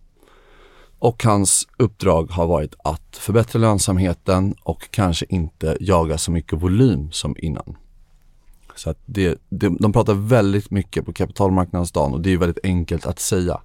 Och 0.99 1.23
hans 1.23 1.67
uppdrag 1.77 2.31
har 2.31 2.47
varit 2.47 2.75
att 2.83 3.17
förbättra 3.17 3.59
lönsamheten 3.59 4.55
och 4.63 4.91
kanske 4.91 5.25
inte 5.29 5.77
jaga 5.79 6.17
så 6.17 6.31
mycket 6.31 6.61
volym 6.61 7.11
som 7.11 7.35
innan. 7.37 7.77
Så 8.75 8.89
att 8.89 8.97
det, 9.05 9.41
det, 9.49 9.69
de 9.79 9.93
pratar 9.93 10.13
väldigt 10.13 10.71
mycket 10.71 11.05
på 11.05 11.13
kapitalmarknadsdagen 11.13 12.13
och 12.13 12.21
det 12.21 12.33
är 12.33 12.37
väldigt 12.37 12.65
enkelt 12.65 13.05
att 13.05 13.19
säga 13.19 13.61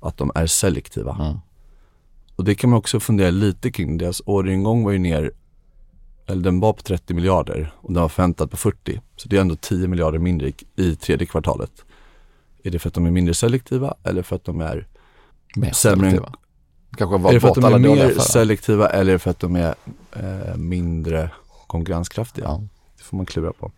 att 0.00 0.16
de 0.16 0.32
är 0.34 0.46
selektiva. 0.46 1.16
Mm. 1.20 1.38
Och 2.36 2.44
det 2.44 2.54
kan 2.54 2.70
man 2.70 2.78
också 2.78 3.00
fundera 3.00 3.30
lite 3.30 3.70
kring. 3.70 3.98
Deras 3.98 4.22
orderingång 4.26 4.84
var 4.84 4.92
ju 4.92 4.98
ner, 4.98 5.32
eller 6.32 6.42
den 6.42 6.60
var 6.60 6.72
på 6.72 6.82
30 6.82 7.14
miljarder 7.14 7.74
och 7.80 7.92
den 7.92 8.02
var 8.02 8.08
förväntad 8.08 8.50
på 8.50 8.56
40. 8.56 9.00
Så 9.16 9.28
det 9.28 9.36
är 9.36 9.40
ändå 9.40 9.56
10 9.56 9.88
miljarder 9.88 10.18
mindre 10.18 10.52
i, 10.76 10.96
tredje 10.96 11.26
kvartalet. 11.26 11.84
Är 12.62 12.70
det 12.70 12.78
för 12.78 12.88
att 12.88 12.94
de 12.94 13.06
är 13.06 13.10
mindre 13.10 13.34
selektiva 13.34 13.94
eller 14.04 14.22
för 14.22 14.36
att 14.36 14.44
de 14.44 14.60
är 14.60 14.86
Mer 15.56 15.72
Sämre 15.72 16.10
selektiva. 16.10 16.32
Kanske 16.96 17.16
är 17.16 17.18
var 17.18 17.32
det 17.32 17.40
för 17.40 17.48
att 17.48 17.54
de 17.54 17.74
är 17.74 17.78
mer 17.78 18.18
selektiva 18.18 18.88
eller 18.88 19.14
är 19.14 19.18
för 19.18 19.30
att 19.30 19.40
de 19.40 19.56
är 19.56 19.74
eh, 20.12 20.56
mindre 20.56 21.30
konkurrenskraftiga? 21.66 22.44
Ja. 22.44 22.62
Det 22.96 23.02
får 23.02 23.16
man 23.16 23.26
klura 23.26 23.52
på. 23.52 23.72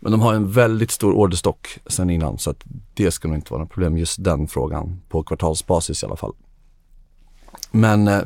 Men 0.00 0.12
de 0.12 0.20
har 0.20 0.34
en 0.34 0.52
väldigt 0.52 0.90
stor 0.90 1.12
orderstock 1.12 1.78
sen 1.86 2.10
innan 2.10 2.38
så 2.38 2.50
att 2.50 2.64
det 2.94 3.10
ska 3.10 3.28
nog 3.28 3.36
inte 3.36 3.52
vara 3.52 3.62
något 3.62 3.70
problem 3.70 3.98
just 3.98 4.24
den 4.24 4.48
frågan 4.48 5.00
på 5.08 5.22
kvartalsbasis 5.22 6.02
i 6.02 6.06
alla 6.06 6.16
fall. 6.16 6.32
Men 7.70 8.08
eh, 8.08 8.20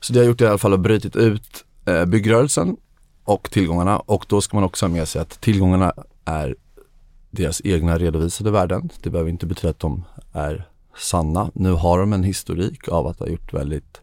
så 0.00 0.12
det 0.12 0.18
har 0.18 0.26
gjort 0.26 0.40
i 0.40 0.46
alla 0.46 0.58
fall 0.58 0.72
att 0.72 0.80
brutit 0.80 1.16
ut 1.16 1.64
eh, 1.84 2.04
byggrörelsen 2.04 2.76
och 3.24 3.50
tillgångarna 3.50 3.98
och 3.98 4.26
då 4.28 4.40
ska 4.40 4.56
man 4.56 4.64
också 4.64 4.86
ha 4.86 4.90
med 4.90 5.08
sig 5.08 5.22
att 5.22 5.40
tillgångarna 5.40 5.92
är 6.24 6.56
deras 7.30 7.60
egna 7.64 7.98
redovisade 7.98 8.50
värden. 8.50 8.90
Det 9.02 9.10
behöver 9.10 9.30
inte 9.30 9.46
betyda 9.46 9.70
att 9.70 9.78
de 9.78 10.04
är 10.32 10.68
sanna. 10.96 11.50
Nu 11.54 11.72
har 11.72 11.98
de 11.98 12.12
en 12.12 12.24
historik 12.24 12.88
av 12.88 13.06
att 13.06 13.18
ha 13.18 13.26
gjort 13.26 13.54
väldigt 13.54 14.00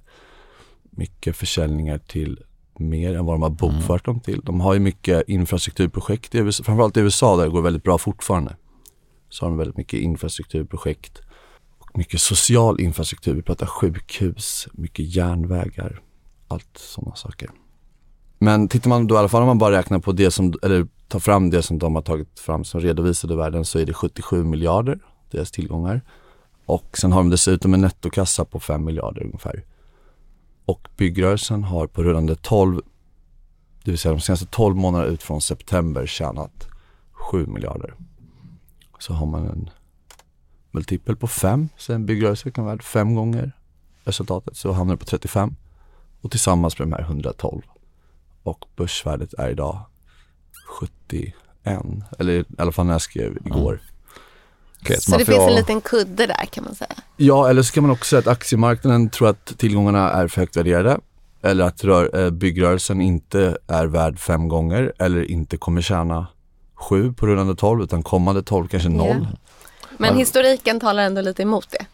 mycket 0.90 1.36
försäljningar 1.36 1.98
till 1.98 2.44
mer 2.78 3.16
än 3.16 3.26
vad 3.26 3.36
de 3.36 3.42
har 3.42 3.50
bokfört 3.50 4.06
dem 4.06 4.20
till. 4.20 4.42
De 4.44 4.62
har 4.62 4.74
ju 4.74 4.80
mycket 4.80 5.30
infrastrukturprojekt 5.30 6.36
i 6.36 6.38
USA, 6.38 6.64
framförallt 6.64 6.98
i 6.98 7.00
USA 7.00 7.38
där 7.38 7.44
det 7.44 7.50
går 7.50 7.62
väldigt 7.62 7.84
bra 7.84 7.98
fortfarande. 7.98 8.56
Så 9.30 9.46
har 9.46 9.50
de 9.50 9.58
väldigt 9.58 9.78
mycket 9.78 10.00
infrastrukturprojekt 10.00 11.22
och 11.80 11.98
mycket 11.98 12.22
social 12.22 12.82
infrastruktur. 12.82 13.34
Vi 13.34 13.42
pratar 13.42 13.66
sjukhus, 13.66 14.68
mycket 14.72 15.16
järnvägar, 15.16 16.02
allt 16.48 16.78
sådana 16.78 17.16
saker. 17.16 17.50
Men 18.39 18.67
tittar 18.67 18.89
man 18.89 19.08
då 19.08 19.15
i 19.15 19.17
alla 19.17 19.29
fall 19.29 19.41
om 19.41 19.48
man 19.48 19.58
bara 19.58 19.77
räknar 19.77 20.00
på 20.00 20.12
det 20.12 20.31
som, 20.31 20.53
eller 20.63 20.88
tar 21.08 21.19
fram 21.19 21.50
det 21.50 21.62
som 21.62 21.79
de 21.79 21.96
har 21.96 22.01
tagit 22.01 22.39
fram 22.39 22.63
som 22.63 22.81
redovisade 22.81 23.36
värden 23.36 23.65
så 23.65 23.79
är 23.79 23.86
det 23.86 23.93
77 23.93 24.43
miljarder, 24.43 25.00
deras 25.31 25.51
tillgångar. 25.51 26.01
Och 26.65 26.98
sen 26.98 27.12
har 27.12 27.19
de 27.19 27.29
dessutom 27.29 27.74
en 27.74 27.81
nettokassa 27.81 28.46
på 28.46 28.60
5 28.60 28.86
miljarder 28.86 29.24
ungefär. 29.24 29.63
Och 30.65 30.88
byggrörelsen 30.98 31.63
har 31.63 31.88
på 31.88 32.03
rullande 32.03 32.36
12, 32.36 32.81
det 33.84 33.91
vill 33.91 33.98
säga 33.98 34.13
de 34.13 34.22
senaste 34.22 34.46
12 34.46 34.75
månaderna 34.75 35.12
ut 35.12 35.24
från 35.24 35.41
september 35.41 36.05
tjänat 36.05 36.67
7 37.12 37.46
miljarder. 37.46 37.93
Så 39.00 39.13
har 39.13 39.25
man 39.25 39.48
en 39.48 39.69
multipel 40.72 41.15
på 41.15 41.27
5, 41.27 41.69
så 41.77 41.93
en 41.93 42.05
byggrörelse 42.05 42.51
kan 42.51 42.65
vara 42.65 42.75
värd 42.75 42.84
5 42.84 43.15
gånger 43.15 43.51
resultatet, 44.03 44.58
så 44.58 44.72
hamnar 44.72 44.93
det 44.93 44.98
på 44.98 45.05
35. 45.05 45.55
Och 46.22 46.31
tillsammans 46.31 46.79
med 46.79 46.88
de 46.88 46.93
här 46.93 47.01
112. 47.01 47.62
Och 48.50 48.65
börsvärdet 48.75 49.34
är 49.34 49.50
idag 49.50 49.79
71, 50.79 51.34
eller 52.20 52.34
i 52.34 52.46
alla 52.58 52.72
fall 52.72 52.86
när 52.86 52.94
jag 52.94 53.01
skrev 53.01 53.38
igår. 53.46 53.79
Okej, 54.82 54.96
så 55.01 55.12
Så 55.12 55.18
det 55.18 55.25
finns 55.25 55.39
en 55.39 55.56
liten 55.56 55.82
kudde 55.82 56.25
där 56.25 56.46
kan 56.46 56.63
man 56.63 56.75
säga. 56.75 56.94
Ja, 57.18 57.50
eller 57.50 57.62
så 57.62 57.74
kan 57.74 57.84
man 57.84 57.91
också 57.91 58.10
säga 58.10 58.20
att 58.20 58.27
aktiemarknaden 58.27 59.10
tror 59.10 59.27
att 59.29 59.46
tillgångarna 59.58 60.12
är 60.12 60.27
för 60.27 60.41
högt 60.41 60.58
värderade. 60.58 61.00
Eller 61.41 61.65
att 61.65 61.84
rör, 61.84 62.20
eh, 62.24 62.29
byggrörelsen 62.29 63.01
inte 63.01 63.58
är 63.68 63.86
värd 63.86 64.20
fem 64.20 64.48
gånger 64.48 64.94
eller 65.00 65.32
inte 65.32 65.58
kommer 65.58 65.82
tjäna 65.82 66.27
7 66.75 67.13
på 67.13 67.27
rullande 67.27 67.56
12 67.56 67.84
utan 67.84 68.03
kommande 68.03 68.44
12 68.44 68.68
kanske 68.68 68.89
0. 68.89 69.27
Ja. 69.32 69.38
Men 69.98 70.18
historiken 70.18 70.79
talar 70.79 71.03
ändå 71.03 71.22
lite 71.22 71.41
emot 71.41 71.68
det. 71.72 71.86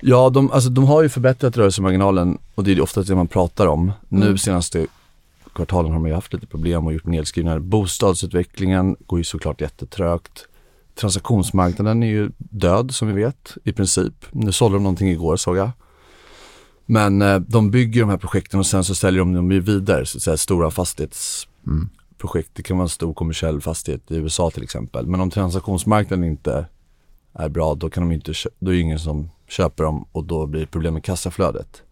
Ja, 0.00 0.30
de, 0.30 0.50
alltså, 0.52 0.70
de 0.70 0.84
har 0.84 1.02
ju 1.02 1.08
förbättrat 1.08 1.56
rörelsemarginalen 1.56 2.38
och 2.54 2.64
det 2.64 2.72
är 2.72 2.80
ofta 2.80 3.02
det 3.02 3.14
man 3.14 3.28
pratar 3.28 3.66
om. 3.66 3.92
Nu 4.08 4.26
Mm. 4.26 4.38
senaste 4.38 4.86
kvartalen 5.54 5.92
har 5.92 5.98
man 5.98 6.08
ju 6.08 6.14
haft 6.14 6.32
lite 6.32 6.46
problem 6.46 6.86
och 6.86 6.92
gjort 6.92 7.06
nedskrivningar. 7.06 7.58
Bostadsutvecklingen 7.58 8.96
går 9.06 9.18
ju 9.18 9.24
såklart 9.24 9.60
jättetrögt. 9.60 10.46
Transaktionsmarknaden 10.94 12.02
är 12.02 12.06
ju 12.06 12.30
död 12.38 12.94
som 12.94 13.08
vi 13.08 13.14
vet 13.14 13.56
i 13.64 13.72
princip. 13.72 14.14
Nu 14.30 14.52
sålde 14.52 14.76
de 14.76 14.82
någonting 14.82 15.08
igår 15.08 15.36
såg 15.36 15.56
jag. 15.56 15.70
Men 16.86 17.22
eh, 17.22 17.40
de 17.40 17.70
bygger 17.70 18.00
de 18.00 18.10
här 18.10 18.16
projekten 18.16 18.60
och 18.60 18.66
sen 18.66 18.84
så 18.84 18.94
säljer 18.94 19.18
de 19.18 19.32
dem 19.32 19.52
ju 19.52 19.60
vidare, 19.60 20.06
så 20.06 20.18
att 20.18 20.22
säga, 20.22 20.36
stora 20.36 20.70
fastighetsprojekt. 20.70 22.50
Det 22.52 22.62
kan 22.62 22.76
vara 22.76 22.84
en 22.84 22.88
stor 22.88 23.14
kommersiell 23.14 23.60
fastighet 23.60 24.10
i 24.10 24.16
USA 24.16 24.50
till 24.50 24.62
exempel. 24.62 25.06
Men 25.06 25.20
om 25.20 25.30
transaktionsmarknaden 25.30 26.24
inte 26.24 26.66
är 27.32 27.48
bra, 27.48 27.74
då 27.74 27.90
kan 27.90 28.08
de 28.08 28.14
inte, 28.14 28.32
då 28.58 28.70
är 28.70 28.74
det 28.74 28.80
ingen 28.80 28.98
som 28.98 29.30
köper 29.48 29.84
dem 29.84 30.06
och 30.12 30.24
då 30.24 30.46
blir 30.46 30.60
det 30.60 30.66
problem 30.66 30.94
med 30.94 31.04
kassaflödet. 31.04 31.82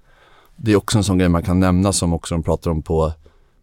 Det 0.57 0.73
är 0.73 0.77
också 0.77 0.99
en 0.99 1.05
sån 1.05 1.19
grej 1.19 1.29
man 1.29 1.43
kan 1.43 1.61
nämna 1.61 1.93
som 1.93 2.12
också 2.12 2.35
de 2.35 2.43
pratar 2.43 2.71
om 2.71 2.83
på 2.83 3.12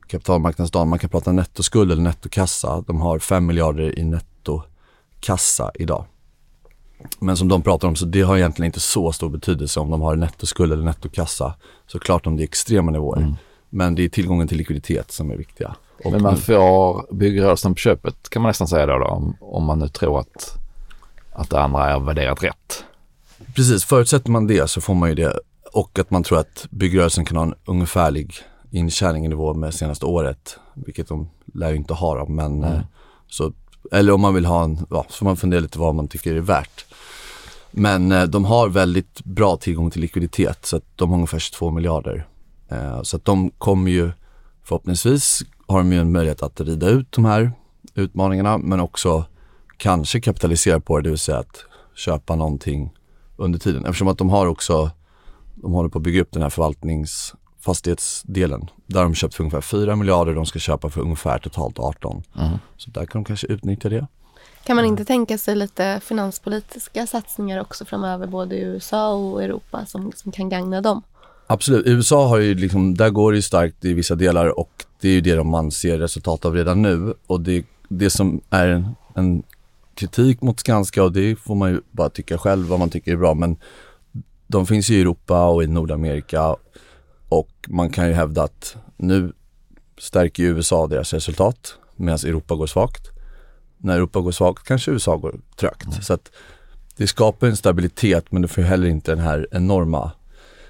kapitalmarknadsdagen. 0.08 0.88
Man 0.90 1.00
kan 1.00 1.10
prata 1.10 1.32
nettoskuld 1.32 1.92
eller 1.92 2.02
nettokassa. 2.02 2.82
De 2.88 3.02
har 3.02 3.20
5 3.20 3.46
miljarder 3.46 4.00
i 4.00 4.04
nettokassa 4.04 5.72
idag. 5.76 6.06
Men 7.20 7.38
som 7.38 7.48
de 7.48 7.62
pratar 7.62 7.88
om 7.88 7.96
så 7.96 8.06
det 8.06 8.22
har 8.22 8.38
egentligen 8.38 8.66
inte 8.66 8.80
så 8.80 9.12
stor 9.12 9.30
betydelse 9.30 9.80
om 9.80 9.90
de 9.90 10.02
har 10.02 10.16
nettoskuld 10.16 10.74
eller 10.74 10.84
nettokassa. 10.84 11.54
Såklart 11.88 12.28
om 12.28 12.36
det 12.38 12.44
är 12.44 12.46
extrema 12.46 12.92
nivåer. 12.92 13.36
Men 13.70 13.96
det 13.96 14.04
är 14.04 14.10
tillgången 14.10 14.48
till 14.48 14.58
likviditet 14.58 15.12
som 15.12 15.32
är 15.32 15.36
viktiga. 15.36 15.76
Och 16.04 16.12
Men 16.12 16.22
man 16.22 16.34
nu- 16.34 16.40
får 16.40 17.06
byggrörelsen 17.16 17.74
på 17.74 17.78
köpet 17.78 18.30
kan 18.30 18.42
man 18.42 18.50
nästan 18.50 18.68
säga 18.68 18.86
då, 18.86 18.98
då 19.00 19.06
om, 19.06 19.38
om 19.42 19.64
man 19.64 19.80
nu 19.80 19.88
tror 19.88 20.20
att, 20.20 20.58
att 21.34 21.50
det 21.50 21.60
andra 21.62 21.90
är 21.92 22.00
värderat 22.00 22.44
rätt. 22.44 22.84
Precis, 23.56 23.86
förutsätter 23.86 24.32
man 24.32 24.48
det 24.48 24.70
så 24.70 24.82
får 24.82 24.94
man 24.94 25.10
ju 25.10 25.16
det 25.16 25.40
och 25.74 26.00
att 26.00 26.12
man 26.12 26.24
tror 26.24 26.40
att 26.40 26.68
byggrörelsen 26.70 27.26
kan 27.26 27.38
ha 27.38 27.44
en 27.44 27.54
ungefärlig 27.66 28.34
intjäning 28.76 29.26
i 29.26 29.28
nivå 29.28 29.54
med 29.54 29.74
senaste 29.74 30.06
året, 30.06 30.60
vilket 30.74 31.08
de 31.08 31.30
lär 31.54 31.70
ju 31.70 31.76
inte 31.76 31.94
ha 31.94 32.18
då, 32.18 32.26
men 32.26 32.64
mm. 32.64 32.82
så, 33.28 33.54
eller 33.92 34.14
om 34.14 34.22
man 34.22 34.34
vill 34.34 34.46
ha 34.46 34.64
en, 34.64 34.86
ja, 34.90 35.06
så 35.10 35.16
får 35.16 35.26
man 35.26 35.38
fundera 35.38 35.60
lite 35.60 35.80
vad 35.80 35.96
man 35.96 36.08
tycker 36.08 36.36
är 36.36 36.40
värt. 36.40 36.86
Men 37.72 38.12
eh, 38.12 38.24
de 38.24 38.46
har 38.46 38.70
väldigt 38.70 39.24
bra 39.24 39.58
tillgång 39.58 39.92
till 39.92 40.02
likviditet 40.02 40.66
så 40.66 40.78
att 40.78 40.84
de 40.96 41.10
har 41.10 41.16
ungefär 41.16 41.40
22 41.40 41.72
miljarder. 41.72 42.28
Eh, 42.70 43.02
så 43.02 43.18
att 43.18 43.26
de 43.26 43.50
kommer 43.50 43.92
ju 43.92 44.12
förhoppningsvis 44.64 45.44
har 45.68 45.78
de 45.78 45.94
ju 45.94 46.00
en 46.00 46.12
möjlighet 46.12 46.44
att 46.44 46.62
rida 46.62 46.88
ut 46.88 47.12
de 47.12 47.26
här 47.26 47.52
utmaningarna 47.94 48.58
men 48.58 48.80
också 48.80 49.26
kanske 49.78 50.22
kapitalisera 50.22 50.80
på 50.80 50.98
det, 50.98 51.04
det 51.04 51.10
vill 51.10 51.20
säga 51.20 51.38
att 51.38 51.66
köpa 51.96 52.36
någonting 52.36 52.94
under 53.38 53.60
tiden. 53.60 53.86
Eftersom 53.86 54.08
att 54.08 54.18
de 54.18 54.30
har 54.30 54.48
också, 54.48 54.92
de 55.56 55.72
håller 55.72 55.90
på 55.90 55.98
att 55.98 56.04
bygga 56.04 56.22
upp 56.22 56.32
den 56.32 56.42
här 56.42 56.50
förvaltnings 56.50 57.36
förvaltningsfastighetsdelen. 57.66 58.70
Där 58.88 59.00
har 59.00 59.06
de 59.06 59.16
köpt 59.16 59.36
för 59.36 59.44
ungefär 59.44 59.62
4 59.62 59.96
miljarder, 59.96 60.34
de 60.34 60.46
ska 60.46 60.60
köpa 60.60 60.90
för 60.90 61.02
ungefär 61.02 61.40
totalt 61.40 61.80
18. 61.80 62.24
Så 62.78 62.92
där 62.92 63.06
kan 63.06 63.24
de 63.24 63.26
kanske 63.26 63.48
utnyttja 63.48 63.90
det. 63.90 64.08
Kan 64.66 64.76
man 64.76 64.86
inte 64.86 65.06
tänka 65.06 65.38
sig 65.38 65.56
lite 65.56 66.00
finanspolitiska 66.04 67.08
satsningar 67.08 67.62
också 67.62 67.86
framöver 67.86 68.28
både 68.28 68.56
i 68.56 68.62
USA 68.62 69.14
och 69.14 69.44
Europa 69.44 69.86
som, 69.86 70.12
som 70.16 70.32
kan 70.32 70.50
gagna 70.50 70.82
dem? 70.82 71.02
Absolut, 71.48 71.88
USA 71.88 72.28
har 72.28 72.38
ju 72.38 72.56
liksom, 72.56 72.96
där 72.96 73.10
går 73.10 73.32
det 73.32 73.36
ju 73.36 73.42
starkt 73.42 73.86
i 73.86 73.94
vissa 73.94 74.16
delar 74.16 74.60
och 74.60 74.86
det 75.02 75.10
är 75.10 75.14
ju 75.14 75.22
det 75.22 75.44
man 75.44 75.72
ser 75.72 75.98
resultat 75.98 76.46
av 76.46 76.54
redan 76.56 76.82
nu 76.82 77.14
och 77.28 77.42
det, 77.42 77.66
det 77.90 78.10
som 78.10 78.42
är 78.50 78.68
en, 78.68 78.96
en 79.16 79.44
kritik 79.96 80.42
mot 80.42 80.60
Skanska 80.60 81.04
och 81.04 81.12
det 81.12 81.36
får 81.36 81.56
man 81.56 81.72
ju 81.72 81.82
bara 81.92 82.10
tycka 82.10 82.38
själv 82.38 82.68
vad 82.68 82.80
man 82.80 82.90
tycker 82.90 83.12
är 83.12 83.18
bra 83.18 83.34
men 83.34 83.58
de 84.48 84.66
finns 84.66 84.90
i 84.90 85.02
Europa 85.02 85.48
och 85.48 85.64
i 85.64 85.68
Nordamerika 85.68 86.56
och 87.40 87.50
man 87.68 87.90
kan 87.90 88.08
ju 88.08 88.14
hävda 88.14 88.44
att 88.44 88.76
nu 88.98 89.34
stärker 89.98 90.44
ju 90.44 90.50
USA 90.50 90.88
deras 90.88 91.14
resultat 91.14 91.78
medan 91.96 92.20
Europa 92.24 92.56
går 92.56 92.68
svagt. 92.68 93.08
När 93.78 93.96
Europa 93.96 94.20
går 94.20 94.32
svagt 94.32 94.68
kanske 94.68 94.92
USA 94.92 95.18
går 95.18 95.40
trögt. 95.56 96.04
Så 96.04 96.14
att 96.14 96.32
det 96.98 97.08
skapar 97.08 97.48
en 97.48 97.58
stabilitet 97.58 98.32
men 98.32 98.42
det 98.42 98.48
får 98.48 98.62
heller 98.62 98.88
inte 98.88 99.12
den 99.12 99.20
här 99.20 99.48
enorma 99.52 100.12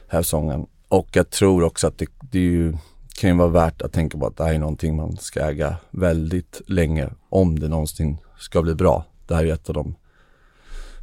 hävstången. 0.08 0.66
Och 0.88 1.10
jag 1.14 1.30
tror 1.30 1.64
också 1.64 1.88
att 1.88 1.98
det, 1.98 2.08
det 2.32 2.40
är 2.40 2.44
ju, 2.44 2.78
kan 3.20 3.30
ju 3.30 3.36
vara 3.36 3.48
värt 3.48 3.82
att 3.82 3.94
tänka 3.94 4.18
på 4.18 4.28
att 4.28 4.38
det 4.38 4.44
här 4.44 4.54
är 4.54 4.60
någonting 4.60 4.96
man 4.96 5.18
ska 5.18 5.40
äga 5.40 5.76
väldigt 5.92 6.62
länge 6.68 7.10
om 7.30 7.60
det 7.60 7.68
någonsin 7.68 8.18
ska 8.38 8.62
bli 8.62 8.76
bra. 8.76 9.06
Det 9.28 9.36
här 9.36 9.46
är 9.46 9.54
ett 9.54 9.70
av 9.70 9.76
de 9.76 9.96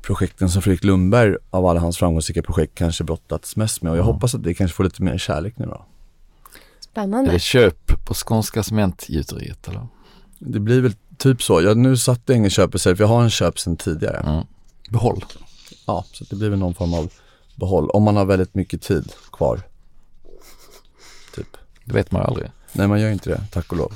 projekten 0.03 0.51
som 0.51 0.63
Fredrik 0.63 0.85
Lundberg 0.85 1.37
av 1.51 1.67
alla 1.67 1.81
hans 1.81 1.99
framgångsrika 1.99 2.43
projekt 2.43 2.75
kanske 2.75 3.05
brottats 3.05 3.57
mest 3.57 3.83
med 3.83 3.93
och 3.93 3.99
jag 3.99 4.05
hoppas 4.05 4.35
att 4.35 4.43
det 4.43 4.55
kanske 4.55 4.77
får 4.77 4.85
lite 4.85 5.03
mer 5.03 5.19
kärlek 5.19 5.59
nu 5.59 5.67
då. 5.67 5.73
Är 5.73 5.85
Spännande. 6.81 7.31
det 7.31 7.39
köp 7.39 8.07
på 8.07 8.15
Skånska 8.15 8.63
Cementgjuteriet 8.63 9.69
eller? 9.69 9.87
Det 10.39 10.61
blir 10.61 10.81
väl 10.81 10.95
typ 11.19 11.43
så. 11.43 11.63
Jag, 11.63 11.77
nu 11.77 11.97
satte 11.97 12.23
jag 12.27 12.37
ingen 12.37 12.51
köpreserv 12.51 12.97
för 12.97 13.03
jag 13.03 13.09
har 13.09 13.23
en 13.23 13.31
köp 13.31 13.59
sedan 13.59 13.77
tidigare. 13.77 14.17
Mm. 14.17 14.45
Behåll. 14.91 15.25
Ja, 15.87 16.05
så 16.13 16.25
det 16.31 16.37
blir 16.37 16.51
väl 16.51 16.59
någon 16.59 16.75
form 16.75 16.95
av 16.95 17.13
behåll. 17.57 17.91
Om 17.91 18.03
man 18.03 18.17
har 18.17 18.25
väldigt 18.25 18.55
mycket 18.55 18.83
tid 18.83 19.13
kvar. 19.33 19.61
Typ. 21.35 21.57
Det 21.85 21.95
vet 21.95 22.11
man 22.11 22.23
ju 22.23 22.29
aldrig. 22.29 22.51
Nej 22.73 22.89
man 22.89 23.01
gör 23.01 23.11
inte 23.11 23.31
det, 23.31 23.41
tack 23.53 23.73
och 23.73 23.79
lov. 23.79 23.93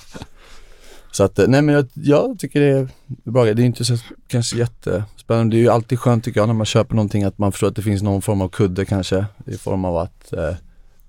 Så 1.16 1.24
att, 1.24 1.38
eh, 1.38 1.48
nej 1.48 1.62
men 1.62 1.74
jag, 1.74 1.88
jag 1.92 2.38
tycker 2.38 2.60
det 2.60 2.66
är 2.66 2.88
bra. 3.06 3.44
Det 3.44 3.50
är 3.50 3.60
inte 3.60 3.84
så 3.84 3.96
kanske 4.28 4.56
jättespännande. 4.56 5.56
Det 5.56 5.60
är 5.60 5.62
ju 5.62 5.68
alltid 5.68 6.00
skönt 6.00 6.24
tycker 6.24 6.40
jag 6.40 6.46
när 6.46 6.54
man 6.54 6.66
köper 6.66 6.94
någonting 6.94 7.24
att 7.24 7.38
man 7.38 7.52
förstår 7.52 7.68
att 7.68 7.76
det 7.76 7.82
finns 7.82 8.02
någon 8.02 8.22
form 8.22 8.40
av 8.40 8.48
kudde 8.48 8.84
kanske. 8.84 9.26
I 9.46 9.58
form 9.58 9.84
av 9.84 9.96
att 9.96 10.32
eh, 10.32 10.54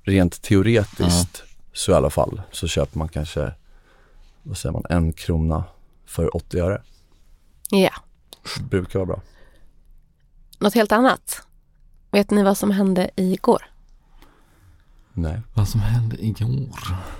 rent 0.04 0.41
teoretiskt 0.41 1.43
så 1.74 1.91
i 1.91 1.96
alla 1.96 2.10
fall 2.10 2.41
så 2.52 2.67
köper 2.67 2.98
man 2.98 3.10
kanske, 3.10 3.54
vad 4.43 4.58
säger 4.58 4.74
man, 4.74 4.84
en 4.89 5.13
krona 5.13 5.63
för 6.06 6.36
80 6.36 6.60
öre. 6.60 6.82
Ja. 7.70 7.91
Det 8.58 8.63
brukar 8.63 9.00
vara 9.00 9.06
bra. 9.06 9.22
Något 10.60 10.74
helt 10.74 10.91
annat. 10.91 11.41
Vet 12.12 12.32
ni 12.32 12.43
vad 12.43 12.58
som 12.58 12.72
hände 12.72 13.10
igår? 13.15 13.65
Nej. 15.17 15.41
Vad 15.53 15.67
som 15.67 15.80
hände 15.80 16.15
igår? 16.19 16.69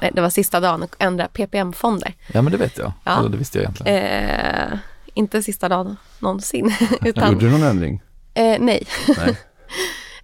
Nej, 0.02 0.12
det 0.14 0.22
var 0.22 0.30
sista 0.30 0.60
dagen 0.60 0.84
att 0.84 0.96
ändra 1.00 1.28
PPM-fonder. 1.28 2.14
Ja 2.34 2.42
men 2.42 2.52
det 2.52 2.58
vet 2.58 2.78
jag. 2.78 2.92
Ja. 3.04 3.20
Eller 3.20 3.30
det 3.30 3.38
visste 3.38 3.58
jag 3.58 3.64
egentligen. 3.64 4.04
Eh, 4.74 4.80
inte 5.14 5.44
sista 5.44 5.70
dagen 5.70 5.98
någonsin. 6.20 6.66
Gjorde 6.92 7.10
utan, 7.10 7.38
du 7.38 7.50
någon 7.50 7.64
ändring? 7.64 8.02
eh, 8.34 8.60
nej, 8.60 8.88
Nej. 9.18 9.30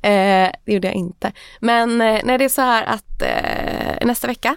eh, 0.45 0.51
det 0.65 0.73
gjorde 0.73 0.88
jag 0.88 0.95
inte. 0.95 1.31
Men 1.59 2.01
eh, 2.01 2.21
nej, 2.23 2.38
det 2.38 2.45
är 2.45 2.49
så 2.49 2.62
här 2.62 2.83
att 2.83 3.21
eh, 3.21 4.07
nästa 4.07 4.27
vecka 4.27 4.55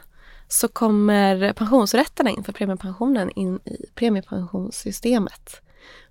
så 0.48 0.68
kommer 0.68 1.52
pensionsrätterna 1.52 2.30
in 2.30 2.44
för 2.44 2.52
premiepensionen 2.52 3.30
in 3.30 3.60
i 3.64 3.86
premiepensionssystemet. 3.94 5.60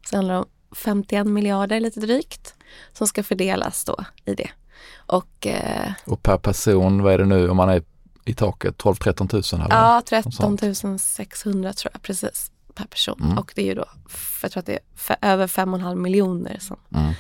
Så 0.06 0.12
det 0.12 0.18
handlar 0.18 0.36
om 0.36 0.46
51 0.76 1.28
miljarder 1.28 1.80
lite 1.80 2.00
drygt 2.00 2.54
som 2.94 3.08
ska 3.08 3.24
fördelas 3.24 3.84
då 3.86 3.98
i 4.26 4.36
det. 4.36 4.50
Och 4.98 5.48
eh, 5.48 5.92
Och 6.06 6.24
per 6.24 6.38
person, 6.38 7.02
vad 7.04 7.14
är 7.14 7.18
det 7.18 7.26
nu 7.26 7.50
om 7.50 7.58
man 7.58 7.70
är 7.70 7.84
i 8.26 8.34
taket? 8.34 8.78
12-13 8.78 9.56
000 9.58 9.66
eller? 9.66 9.76
Ja, 9.76 10.02
sånt. 10.32 10.60
13 10.60 11.00
600 11.00 11.74
tror 11.74 11.92
jag 11.94 12.02
precis 12.02 12.52
per 12.74 12.86
person. 12.86 13.20
Mm. 13.24 13.38
Och 13.38 13.52
det 13.56 13.62
är 13.62 13.66
ju 13.66 13.74
då, 13.74 13.86
jag 14.42 14.52
tror 14.52 14.60
att 14.60 14.66
det 14.66 14.80
är 15.10 15.18
över 15.22 15.48
5,5 15.48 15.96
miljoner 15.96 16.58
som 16.60 16.78
Mm. 16.96 17.14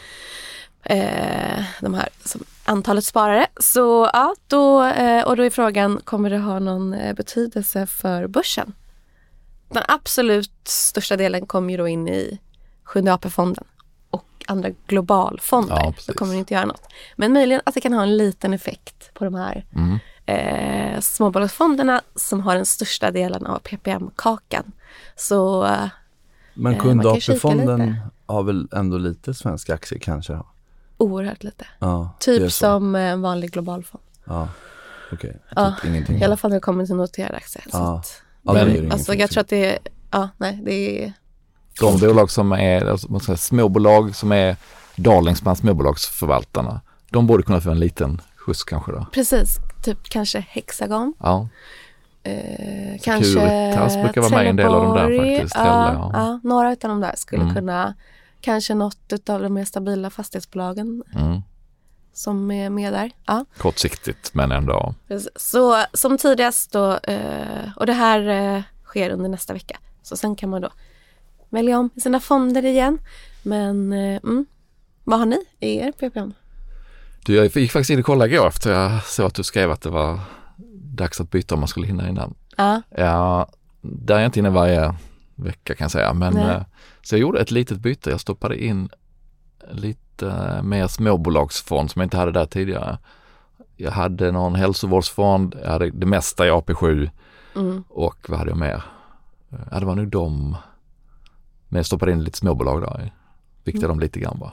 eh, 0.83 1.63
de 1.81 1.93
här 1.93 2.09
som 2.25 2.43
antalet 2.65 3.05
sparare. 3.05 3.47
Så 3.59 4.09
ja, 4.13 4.35
då, 4.47 4.83
eh, 4.83 5.25
och 5.25 5.35
då 5.37 5.43
är 5.43 5.49
frågan, 5.49 6.01
kommer 6.03 6.29
det 6.29 6.37
ha 6.37 6.59
någon 6.59 6.93
eh, 6.93 7.13
betydelse 7.13 7.85
för 7.87 8.27
börsen? 8.27 8.73
Den 9.69 9.83
absolut 9.87 10.51
största 10.67 11.17
delen 11.17 11.45
kommer 11.45 11.71
ju 11.71 11.77
då 11.77 11.87
in 11.87 12.07
i 12.07 12.39
Sjunde 12.83 13.13
AP-fonden 13.13 13.63
andra 14.47 14.69
globalfonder. 14.87 15.75
Ja, 15.75 15.93
då 16.07 16.13
kommer 16.13 16.33
det 16.33 16.39
inte 16.39 16.53
göra 16.53 16.65
något. 16.65 16.83
Men 17.15 17.33
möjligen 17.33 17.61
att 17.65 17.73
det 17.73 17.81
kan 17.81 17.93
ha 17.93 18.03
en 18.03 18.17
liten 18.17 18.53
effekt 18.53 19.13
på 19.13 19.23
de 19.25 19.35
här 19.35 19.65
Mm. 19.75 19.97
eh, 20.25 20.99
småbolagsfonderna 21.01 22.01
som 22.15 22.41
har 22.41 22.55
den 22.55 22.65
största 22.65 23.11
delen 23.11 23.45
av 23.45 23.59
PPM-kakan. 23.59 24.71
Så 25.15 25.65
eh, 25.65 25.87
Men 26.53 26.73
Eh, 26.73 26.79
kan 26.81 26.99
kika 27.19 27.33
AP-fonden 27.33 27.95
har 28.25 28.43
väl 28.43 28.67
ändå 28.71 28.97
lite 28.97 29.33
svenska 29.33 29.73
aktier 29.73 29.99
kanske? 29.99 30.39
oerhört 30.97 31.43
lite. 31.43 31.65
Ja, 31.79 32.15
det 32.19 32.25
Typ 32.25 32.43
så. 32.43 32.49
som 32.49 32.95
eh, 32.95 33.01
en 33.01 33.21
vanlig 33.21 33.51
globalfond. 33.51 34.03
Ja, 34.25 34.47
okej. 35.11 35.37
Ja, 35.55 35.75
Typ 35.81 35.85
ingenting. 35.89 36.17
I 36.17 36.23
alla 36.23 36.37
fall 36.37 36.49
när 36.51 36.57
det 36.57 36.61
kommer 36.61 36.85
till 36.85 36.95
noterade 36.95 37.37
aktier. 37.37 37.63
Så 37.71 37.77
Ja. 37.77 37.97
att, 37.99 38.21
Ja, 38.41 38.53
det 38.53 38.71
ingen 38.71 38.91
alltså, 38.91 39.13
jag 39.13 39.29
tror 39.29 39.41
att 39.41 39.47
det 39.47 39.65
är, 39.73 39.79
ja, 40.11 40.29
nej, 40.37 40.61
det 40.65 41.03
är, 41.05 41.13
De 41.79 41.99
bolag 41.99 42.31
som 42.31 42.51
är, 42.51 42.85
alltså, 42.85 43.11
man 43.11 43.19
säga, 43.21 43.37
småbolag 43.37 44.15
som 44.15 44.31
är 44.31 44.55
darlings 44.95 45.41
bland 45.41 45.57
småbolagsförvaltarna, 45.57 46.81
de 47.09 47.27
borde 47.27 47.43
kunna 47.43 47.61
få 47.61 47.69
en 47.71 47.79
liten 47.79 48.21
skjuts 48.37 48.63
kanske 48.63 48.91
då. 48.91 49.05
precis, 49.11 49.57
typ 49.83 50.03
kanske 50.03 50.39
Hexagon. 50.49 51.13
Ja, 51.19 51.47
eh, 52.23 53.01
kanske 53.03 53.31
Securitas 53.33 53.95
brukar 53.95 54.21
vara 54.21 54.31
med 54.31 54.45
i 54.45 54.49
en 54.49 54.55
del 54.55 54.67
av 54.67 54.83
de 54.83 54.95
där 54.95 55.17
faktiskt, 55.37 55.55
Ja, 55.55 55.93
ja. 55.93 56.11
ja, 56.13 56.39
några 56.43 56.69
av 56.69 56.75
de 56.79 57.01
där 57.01 57.13
skulle 57.17 57.41
Mm. 57.43 57.55
kunna, 57.55 57.93
kanske 58.41 58.73
något 58.75 59.29
av 59.29 59.41
de 59.41 59.53
mer 59.53 59.65
stabila 59.65 60.09
fastighetsbolagen 60.09 61.03
Mm. 61.15 61.41
som 62.13 62.51
är 62.51 62.69
med 62.69 62.93
där. 62.93 63.11
Ja. 63.25 63.45
Kortsiktigt 63.57 64.33
men 64.33 64.51
ändå. 64.51 64.93
Så 65.35 65.77
som 65.93 66.17
tidigast 66.17 66.71
då, 66.71 66.97
eh, 66.97 67.69
och 67.75 67.85
det 67.85 67.93
här 67.93 68.27
eh, 68.27 68.61
sker 68.85 69.09
under 69.09 69.29
nästa 69.29 69.53
vecka. 69.53 69.77
Så 70.03 70.17
sen 70.17 70.35
kan 70.35 70.49
man 70.49 70.61
då 70.61 70.69
välja 71.55 71.79
om 71.79 71.89
sina 71.97 72.19
fonder 72.19 72.65
igen. 72.65 72.97
Men 73.43 73.93
eh, 73.93 74.19
mm, 74.23 74.45
vad 75.03 75.19
har 75.19 75.25
ni 75.25 75.39
i 75.59 75.77
er 75.77 75.91
PPM? 75.91 76.33
Du, 77.25 77.35
jag 77.35 77.45
gick 77.45 77.71
faktiskt 77.71 77.89
in 77.89 77.99
och 77.99 78.05
kollade 78.05 78.33
igår 78.33 78.47
efter 78.47 78.71
jag 78.71 79.03
såg 79.03 79.25
att 79.25 79.35
du 79.35 79.43
skrev 79.43 79.71
att 79.71 79.81
det 79.81 79.89
var 79.89 80.19
dags 80.95 81.21
att 81.21 81.31
byta 81.31 81.55
om 81.55 81.59
man 81.61 81.67
skulle 81.67 81.87
hinna 81.87 82.09
innan. 82.09 82.33
Ja, 82.57 82.81
Ja, 82.89 83.47
där 83.81 84.15
är 84.15 84.19
jag 84.19 84.27
inte 84.27 84.39
inne 84.39 84.49
varje 84.49 84.95
vecka 85.35 85.75
kan 85.75 85.85
jag 85.85 85.91
säga. 85.91 86.13
Men, 86.13 86.33
Nej. 86.33 86.55
eh, 86.55 86.61
så 87.01 87.15
jag 87.15 87.19
gjorde 87.19 87.39
ett 87.39 87.51
litet 87.51 87.77
byte. 87.77 88.09
Jag 88.09 88.19
stoppade 88.19 88.63
in 88.63 88.89
lite 89.71 90.61
mer 90.63 90.87
småbolagsfond 90.87 91.91
som 91.91 91.99
jag 91.99 92.05
inte 92.05 92.17
hade 92.17 92.31
där 92.31 92.45
tidigare. 92.45 92.97
Jag 93.77 93.91
hade 93.91 94.31
någon 94.31 94.55
hälsovårdsfond, 94.55 95.55
jag 95.63 95.69
hade 95.69 95.89
det 95.89 96.05
mesta 96.05 96.47
i 96.47 96.51
AP7 96.51 97.09
mm, 97.55 97.83
och 97.89 98.17
vad 98.29 98.39
hade 98.39 98.51
jag 98.51 98.57
mer? 98.57 98.83
Ja, 99.71 99.79
det 99.79 99.85
var 99.85 99.95
nog 99.95 100.07
de. 100.07 100.57
Men 101.75 101.79
jag 101.79 101.85
stoppade 101.85 102.11
in 102.11 102.23
lite 102.23 102.37
småbolag 102.37 102.81
där. 102.81 103.13
Viktade 103.63 103.87
dem 103.87 103.99
lite 103.99 104.19
grann 104.19 104.39
bara. 104.39 104.51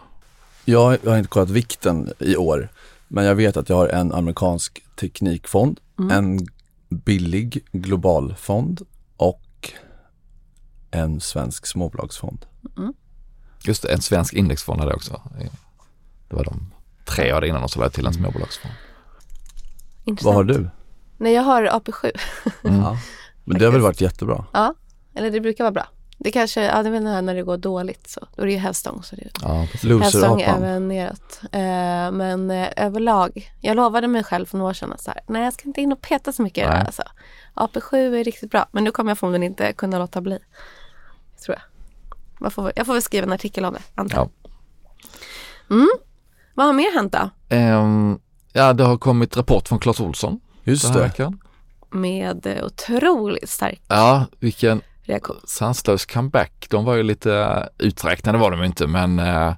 Jag, 0.64 0.98
jag 1.02 1.10
har 1.10 1.18
inte 1.18 1.28
kollat 1.30 1.50
vikten 1.50 2.12
i 2.18 2.36
år, 2.36 2.68
men 3.08 3.24
jag 3.24 3.34
vet 3.34 3.56
att 3.56 3.68
jag 3.68 3.76
har 3.76 3.88
en 3.88 4.12
amerikansk 4.12 4.82
teknikfond, 5.00 5.80
Mm. 5.98 6.10
en 6.10 6.46
billig 6.88 7.64
globalfond 7.72 8.82
och 9.16 9.70
en 10.90 11.20
svensk 11.20 11.66
småbolagsfond. 11.66 12.46
Just 13.64 13.82
det, 13.82 13.92
en 13.92 14.02
svensk 14.02 14.32
indexfond 14.34 14.80
hade 14.80 14.90
jag 14.92 14.96
också. 14.96 15.20
Det 16.28 16.36
var 16.36 16.44
de 16.44 16.72
tre 17.04 17.26
jag 17.28 17.34
hade 17.34 17.48
innan 17.48 17.62
och 17.62 17.70
så 17.70 17.78
lade 17.78 17.86
jag 17.86 17.92
till 17.92 18.06
en 18.06 18.14
småbolagsfond. 18.14 18.74
intressant. 20.04 20.24
Vad 20.24 20.34
har 20.34 20.44
du? 20.44 20.68
Nej, 21.16 21.32
jag 21.32 21.42
har 21.42 21.62
AP7. 21.62 22.10
Mm. 22.64 22.80
Ja. 22.80 22.98
Men 23.44 23.58
det 23.58 23.64
har 23.64 23.72
väl 23.72 23.80
varit 23.80 24.00
jättebra? 24.00 24.44
Ja, 24.52 24.74
eller 25.14 25.30
det 25.30 25.40
brukar 25.40 25.64
vara 25.64 25.72
bra. 25.72 25.86
Det 26.24 26.30
kanske, 26.30 26.62
ja 26.62 26.82
det 26.82 26.88
är 26.88 27.06
här 27.06 27.22
när 27.22 27.34
det 27.34 27.42
går 27.42 27.56
dåligt 27.56 28.10
så, 28.10 28.20
då 28.36 28.42
är 28.42 28.46
det 28.46 28.52
ju 28.52 28.58
hävstång. 28.58 29.02
Så 29.02 29.16
det 29.16 29.30
Ja, 29.42 29.66
precis. 29.72 30.00
hävstång 30.02 30.40
även 30.40 30.88
neråt. 30.88 31.40
Eh, 31.42 32.12
men 32.12 32.50
eh, 32.50 32.68
överlag, 32.76 33.52
jag 33.60 33.76
lovade 33.76 34.08
mig 34.08 34.24
själv 34.24 34.46
för 34.46 34.58
några 34.58 34.70
år 34.70 34.74
sedan 34.74 34.92
att 34.92 35.00
så 35.00 35.10
här, 35.10 35.20
nej 35.26 35.44
jag 35.44 35.52
ska 35.52 35.62
inte 35.64 35.80
in 35.80 35.92
och 35.92 36.00
peta 36.00 36.32
så 36.32 36.42
mycket 36.42 36.58
i 36.58 36.66
det 36.66 36.72
här. 36.72 36.76
Nej. 36.76 36.86
Alltså. 36.86 37.02
AP7 37.54 38.20
är 38.20 38.24
riktigt 38.24 38.50
bra, 38.50 38.66
men 38.72 38.84
nu 38.84 38.90
kommer 38.90 39.10
jag 39.10 39.18
förmodligen 39.18 39.42
inte 39.42 39.72
kunna 39.72 39.98
låta 39.98 40.20
bli. 40.20 40.38
Tror 41.44 41.56
jag. 41.56 41.62
Man 42.40 42.50
får, 42.50 42.72
jag 42.76 42.86
får 42.86 42.92
väl 42.92 43.02
skriva 43.02 43.26
en 43.26 43.32
artikel 43.32 43.64
om 43.64 43.74
det, 43.74 43.80
antar 43.94 44.18
jag. 44.18 44.30
Mm. 45.70 45.88
Vad 46.54 46.66
har 46.66 46.72
mer 46.72 46.94
hänt 46.94 47.12
då? 47.12 47.30
Ehm, 47.56 48.18
ja, 48.52 48.72
det 48.72 48.84
har 48.84 48.98
kommit 48.98 49.36
rapport 49.36 49.68
från 49.68 49.78
Clas 49.78 49.96
den 49.96 50.40
Just 50.64 50.94
det. 50.94 51.32
Med 51.90 52.46
eh, 52.46 52.64
otroligt 52.64 53.50
stark 53.50 53.82
Ja, 53.88 54.24
vilken 54.38 54.82
reaktion. 55.02 55.36
sanslös 55.44 56.06
comeback. 56.06 56.66
De 56.70 56.84
var 56.84 56.94
ju 56.94 57.02
lite 57.02 57.34
eh, 57.34 57.86
uträknade 57.86 58.38
var 58.38 58.50
de 58.50 58.64
inte, 58.64 58.86
men 58.86 59.18
eh, 59.18 59.52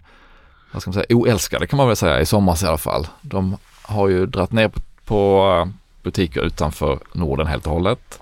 vad 0.72 0.83
ska 0.83 0.90
man 0.90 0.94
säga, 0.94 1.16
oälskade 1.16 1.66
kan 1.66 1.76
man 1.76 1.87
väl 1.87 1.96
säga 1.96 2.20
i 2.20 2.26
somras 2.26 2.62
i 2.62 2.66
alla 2.66 2.78
fall. 2.78 3.07
De 3.20 3.57
har 3.83 4.09
ju 4.09 4.26
dratt 4.26 4.52
ner 4.52 4.70
på, 5.04 5.52
eh, 5.61 5.72
butiker 6.02 6.40
utanför 6.40 6.98
Norden 7.12 7.46
helt 7.46 7.66
och 7.66 7.72
hållet 7.72 8.20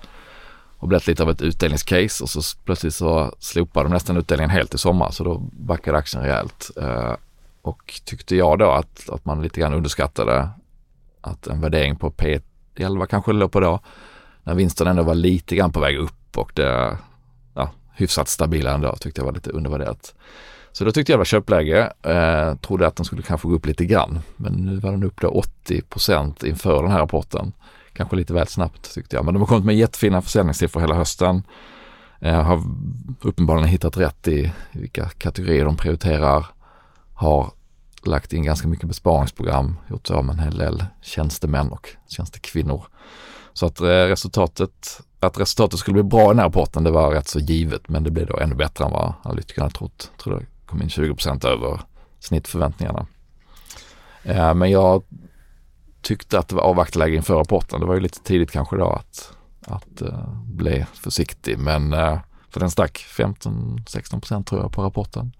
och 0.77 0.87
blivit 0.87 1.07
lite 1.07 1.23
av 1.23 1.29
ett 1.29 1.41
utdelningscase 1.41 2.23
och 2.23 2.29
så 2.29 2.41
plötsligt 2.65 2.95
så 2.95 3.35
slopade 3.39 3.89
de 3.89 3.93
nästan 3.93 4.17
utdelningen 4.17 4.49
helt 4.49 4.73
i 4.73 4.77
sommar 4.77 5.11
så 5.11 5.23
då 5.23 5.37
backade 5.51 5.97
aktien 5.97 6.23
rejält. 6.23 6.71
Eh, 6.77 7.13
och 7.61 8.01
tyckte 8.05 8.35
jag 8.35 8.59
då 8.59 8.71
att, 8.71 9.09
att 9.09 9.25
man 9.25 9.41
lite 9.41 9.59
grann 9.59 9.73
underskattade 9.73 10.49
att 11.21 11.47
en 11.47 11.61
värdering 11.61 11.95
på 11.95 12.11
P11 12.11 13.05
kanske 13.05 13.31
det 13.31 13.37
låg 13.37 13.51
på 13.51 13.59
då 13.59 13.79
när 14.43 14.53
vinsten 14.53 14.87
ändå 14.87 15.03
var 15.03 15.15
lite 15.15 15.55
grann 15.55 15.71
på 15.71 15.79
väg 15.79 15.97
upp 15.97 16.37
och 16.37 16.51
det 16.55 16.97
hyfsat 17.95 18.27
stabila 18.27 18.73
ändå 18.73 18.95
tyckte 18.95 19.21
jag 19.21 19.25
var 19.25 19.33
lite 19.33 19.49
undervärderat. 19.49 20.13
Så 20.71 20.85
då 20.85 20.91
tyckte 20.91 21.11
jag 21.11 21.17
det 21.17 21.19
var 21.19 21.25
köpläge. 21.25 21.93
Eh, 22.01 22.55
trodde 22.55 22.87
att 22.87 22.95
den 22.95 23.05
skulle 23.05 23.21
kanske 23.21 23.47
gå 23.47 23.55
upp 23.55 23.65
lite 23.65 23.85
grann. 23.85 24.19
Men 24.35 24.53
nu 24.53 24.77
var 24.77 24.91
den 24.91 25.03
upp 25.03 25.21
då 25.21 25.43
80% 25.65 26.45
inför 26.45 26.83
den 26.83 26.91
här 26.91 26.99
rapporten. 26.99 27.51
Kanske 27.93 28.15
lite 28.15 28.33
väl 28.33 28.47
snabbt 28.47 28.93
tyckte 28.93 29.15
jag. 29.15 29.25
Men 29.25 29.33
de 29.33 29.39
har 29.39 29.47
kommit 29.47 29.65
med 29.65 29.75
jättefina 29.75 30.21
försäljningssiffror 30.21 30.81
hela 30.81 30.95
hösten. 30.95 31.43
Eh, 32.19 32.41
har 32.41 32.63
uppenbarligen 33.21 33.69
hittat 33.69 33.97
rätt 33.97 34.27
i 34.27 34.51
vilka 34.71 35.09
kategorier 35.09 35.65
de 35.65 35.77
prioriterar. 35.77 36.45
Har 37.13 37.51
lagt 38.05 38.33
in 38.33 38.43
ganska 38.43 38.67
mycket 38.67 38.87
besparingsprogram. 38.87 39.75
Gjort 39.89 40.07
sig 40.07 40.15
av 40.15 40.25
med 40.25 40.33
en 40.33 40.39
hel 40.39 40.57
del 40.57 40.85
tjänstemän 41.01 41.69
och 41.69 41.89
tjänstekvinnor. 42.07 42.85
Så 43.53 43.65
att 43.65 43.81
eh, 43.81 43.85
resultatet, 43.85 45.01
att 45.23 45.39
resultatet 45.39 45.79
skulle 45.79 45.93
bli 45.93 46.03
bra 46.03 46.23
i 46.23 46.27
den 46.27 46.39
här 46.39 46.45
rapporten 46.45 46.83
det 46.83 46.91
var 46.91 47.11
rätt 47.11 47.27
så 47.27 47.39
givet 47.39 47.89
men 47.89 48.03
det 48.03 48.11
blev 48.11 48.27
då 48.27 48.39
ännu 48.39 48.55
bättre 48.55 48.85
än 48.85 48.91
vad 48.91 49.13
analytikerna 49.23 49.69
trott. 49.69 50.11
Jag 50.13 50.23
tror 50.23 50.39
det 50.39 50.45
kom 50.65 50.81
in 50.81 50.87
20% 50.87 51.47
över 51.47 51.81
snittförväntningarna. 52.19 53.05
Eh, 54.23 54.53
men 54.53 54.71
jag 54.71 55.03
tyckte 56.01 56.39
att 56.39 56.47
det 56.47 56.55
var 56.55 56.63
avvaktarläge 56.63 57.15
inför 57.15 57.35
rapporten. 57.35 57.79
Det 57.79 57.85
var 57.85 57.93
ju 57.93 57.99
lite 57.99 58.19
tidigt 58.19 58.51
kanske 58.51 58.75
då 58.75 58.89
att, 58.89 59.33
att 59.65 60.01
eh, 60.01 60.33
bli 60.45 60.85
försiktig 60.93 61.59
men 61.59 61.93
eh, 61.93 62.19
för 62.49 62.59
den 62.59 62.71
stack 62.71 63.05
15-16 63.17 64.19
procent 64.19 64.47
tror 64.47 64.61
jag 64.61 64.71
på 64.71 64.83
rapporten. 64.83 65.31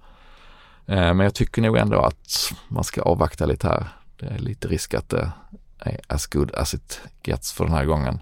Eh, 0.86 1.14
men 1.14 1.20
jag 1.20 1.34
tycker 1.34 1.62
nog 1.62 1.78
ändå 1.78 2.00
att 2.00 2.54
man 2.68 2.84
ska 2.84 3.02
avvakta 3.02 3.46
lite 3.46 3.68
här. 3.68 3.88
Det 4.20 4.26
är 4.26 4.40
lite 4.40 4.68
risk 4.68 4.94
att 4.94 5.10
det 5.10 5.32
är 5.80 6.00
as 6.08 6.28
good 6.28 6.56
as 6.56 6.74
it 6.74 7.02
gets 7.24 7.54
för 7.54 7.66
den 7.66 7.74
här 7.74 7.86
gången. 7.86 8.20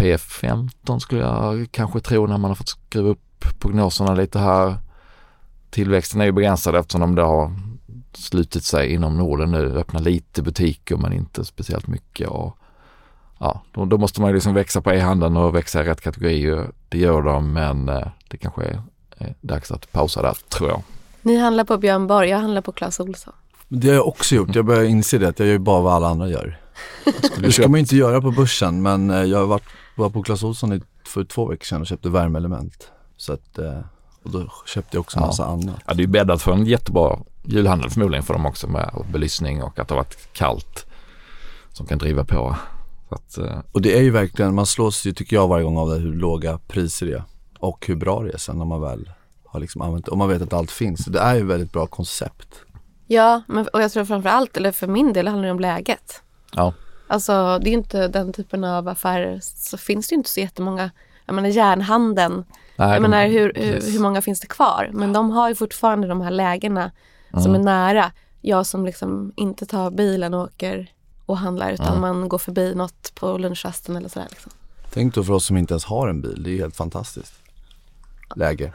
PF15 0.00 0.98
skulle 0.98 1.20
jag 1.20 1.68
kanske 1.70 2.00
tro 2.00 2.26
när 2.26 2.38
man 2.38 2.50
har 2.50 2.54
fått 2.54 2.68
skruva 2.68 3.08
upp 3.08 3.44
prognoserna 3.58 4.14
lite 4.14 4.38
här. 4.38 4.76
Tillväxten 5.70 6.20
är 6.20 6.24
ju 6.24 6.32
begränsad 6.32 6.76
eftersom 6.76 7.00
de 7.00 7.14
då 7.14 7.22
har 7.22 7.52
slutit 8.12 8.64
sig 8.64 8.92
inom 8.92 9.18
Norden 9.18 9.50
nu, 9.50 9.78
öppnar 9.78 10.00
lite 10.00 10.42
butiker 10.42 10.96
men 10.96 11.12
inte 11.12 11.44
speciellt 11.44 11.86
mycket. 11.86 12.28
Och, 12.28 12.56
ja, 13.38 13.62
då, 13.72 13.84
då 13.84 13.98
måste 13.98 14.20
man 14.20 14.30
ju 14.30 14.34
liksom 14.34 14.54
växa 14.54 14.80
på 14.80 14.92
e-handeln 14.92 15.36
och 15.36 15.54
växa 15.54 15.80
i 15.80 15.86
rätt 15.86 16.00
kategorier. 16.00 16.70
Det 16.88 16.98
gör 16.98 17.22
de 17.22 17.52
men 17.52 17.88
eh, 17.88 18.06
det 18.28 18.36
kanske 18.36 18.62
är, 18.62 18.82
är 19.18 19.34
dags 19.40 19.70
att 19.70 19.92
pausa 19.92 20.22
där 20.22 20.36
tror 20.48 20.68
jag. 20.68 20.82
Ni 21.22 21.36
handlar 21.36 21.64
på 21.64 21.78
Björn 21.78 22.06
Borg, 22.06 22.28
jag 22.28 22.38
handlar 22.38 22.62
på 22.62 22.72
Clas 22.72 23.00
Ohlson. 23.00 23.32
Det 23.68 23.88
har 23.88 23.94
jag 23.94 24.08
också 24.08 24.34
gjort. 24.34 24.54
Jag 24.54 24.64
börjar 24.64 24.84
inse 24.84 25.18
det 25.18 25.28
att 25.28 25.38
jag 25.38 25.48
gör 25.48 25.58
bara 25.58 25.80
vad 25.80 25.92
alla 25.92 26.08
andra 26.08 26.28
gör. 26.28 26.58
Det 27.38 27.52
ska 27.52 27.68
man 27.68 27.80
inte 27.80 27.96
göra 27.96 28.20
på 28.20 28.30
börsen 28.30 28.82
men 28.82 29.10
eh, 29.10 29.22
jag 29.24 29.38
har 29.38 29.46
varit, 29.46 29.64
var 29.96 30.10
på 30.10 30.22
Clas 30.22 30.42
Ohlson 30.42 30.82
för 31.06 31.24
två 31.24 31.46
veckor 31.46 31.64
sedan 31.64 31.80
och 31.80 31.86
köpte 31.86 32.08
värmeelement. 32.08 32.90
Så 33.16 33.32
att, 33.32 33.58
eh, 33.58 33.78
och 34.24 34.30
då 34.30 34.52
köpte 34.66 34.96
jag 34.96 35.00
också 35.00 35.16
en 35.18 35.22
Ja. 35.22 35.26
massa 35.26 35.44
annat. 35.46 35.76
Ja, 35.86 35.94
det 35.94 36.00
är 36.00 36.06
ju 36.06 36.12
bäddat 36.12 36.42
för 36.42 36.52
en 36.52 36.66
jättebra 36.66 37.18
julhandel 37.44 37.90
förmodligen 37.90 38.24
för 38.24 38.34
dem 38.34 38.46
också 38.46 38.66
med 38.68 38.90
belysning 39.12 39.62
och 39.62 39.78
att 39.78 39.88
det 39.88 39.94
har 39.94 40.00
varit 40.02 40.32
kallt 40.32 40.86
som 41.72 41.86
kan 41.86 41.98
driva 41.98 42.24
på. 42.24 42.56
Så 43.08 43.14
att, 43.14 43.38
eh, 43.38 43.58
Och 43.72 43.82
det 43.82 43.98
är 43.98 44.02
ju 44.02 44.10
verkligen, 44.10 44.54
man 44.54 44.66
slås 44.66 45.04
ju 45.06 45.12
tycker 45.12 45.36
jag 45.36 45.48
varje 45.48 45.64
gång 45.64 45.78
av 45.78 45.88
det 45.90 45.96
hur 45.96 46.12
låga 46.14 46.58
priser 46.68 47.06
det 47.06 47.12
är. 47.12 47.22
Och 47.58 47.86
hur 47.86 47.96
bra 47.96 48.22
det 48.22 48.30
är 48.32 48.38
sen 48.38 48.58
när 48.58 48.64
man 48.64 48.80
väl 48.80 49.10
har 49.46 49.60
liksom 49.60 49.82
använt. 49.82 50.08
Och 50.08 50.18
man 50.18 50.28
vet 50.28 50.42
att 50.42 50.52
allt 50.52 50.70
finns. 50.70 51.04
Det 51.04 51.18
är 51.20 51.34
ju 51.34 51.40
ett 51.40 51.46
väldigt 51.46 51.72
bra 51.72 51.86
koncept. 51.86 52.48
Ja, 53.06 53.42
men, 53.48 53.68
och 53.68 53.82
jag 53.82 53.92
tror 53.92 54.04
framför 54.04 54.28
allt, 54.28 54.56
eller 54.56 54.72
för 54.72 54.86
min 54.86 55.12
del 55.12 55.28
handlar 55.28 55.46
det 55.46 55.52
om 55.52 55.60
läget. 55.60 56.22
Ja, 56.52 56.72
Alltså 57.06 57.58
det 57.62 57.70
är 57.70 57.72
inte 57.72 58.08
den 58.08 58.32
typen 58.32 58.64
av 58.64 58.88
affärer, 58.88 59.40
så 59.42 59.76
finns 59.78 60.08
det 60.08 60.14
inte 60.14 60.30
så 60.30 60.40
jättemånga. 60.40 60.90
Jag 61.26 61.34
menar 61.34 61.48
järnhandeln, 61.48 62.44
nej, 62.76 62.88
jag 62.88 62.96
de- 62.96 63.00
menar 63.08 63.26
hur, 63.26 63.52
hur, 63.56 63.92
hur 63.92 64.00
många 64.00 64.22
finns 64.22 64.40
det 64.40 64.46
kvar? 64.46 64.90
Men 64.92 65.12
de 65.12 65.30
har 65.30 65.48
ju 65.48 65.54
fortfarande 65.54 66.08
de 66.08 66.20
här 66.20 66.30
lägena 66.30 66.90
som 67.42 67.54
är 67.54 67.58
nära. 67.58 68.12
Jag 68.40 68.66
som 68.66 68.84
liksom 68.86 69.32
inte 69.36 69.66
tar 69.66 69.90
bilen 69.90 70.34
och 70.34 70.40
åker 70.44 70.92
och 71.26 71.38
handlar 71.38 71.70
utan 71.72 72.00
man 72.00 72.28
går 72.28 72.38
förbi 72.38 72.74
något 72.74 73.12
på 73.14 73.38
lunchrasten 73.38 73.96
eller 73.96 74.08
sådär. 74.08 74.26
Liksom. 74.30 74.52
Tänk 74.92 75.14
då 75.14 75.24
för 75.24 75.32
oss 75.32 75.44
som 75.44 75.56
inte 75.56 75.72
ens 75.74 75.84
har 75.84 76.08
en 76.08 76.20
bil, 76.20 76.42
det 76.42 76.50
är 76.50 76.52
ju 76.52 76.60
helt 76.60 76.76
fantastiskt 76.76 77.32
läge. 78.36 78.72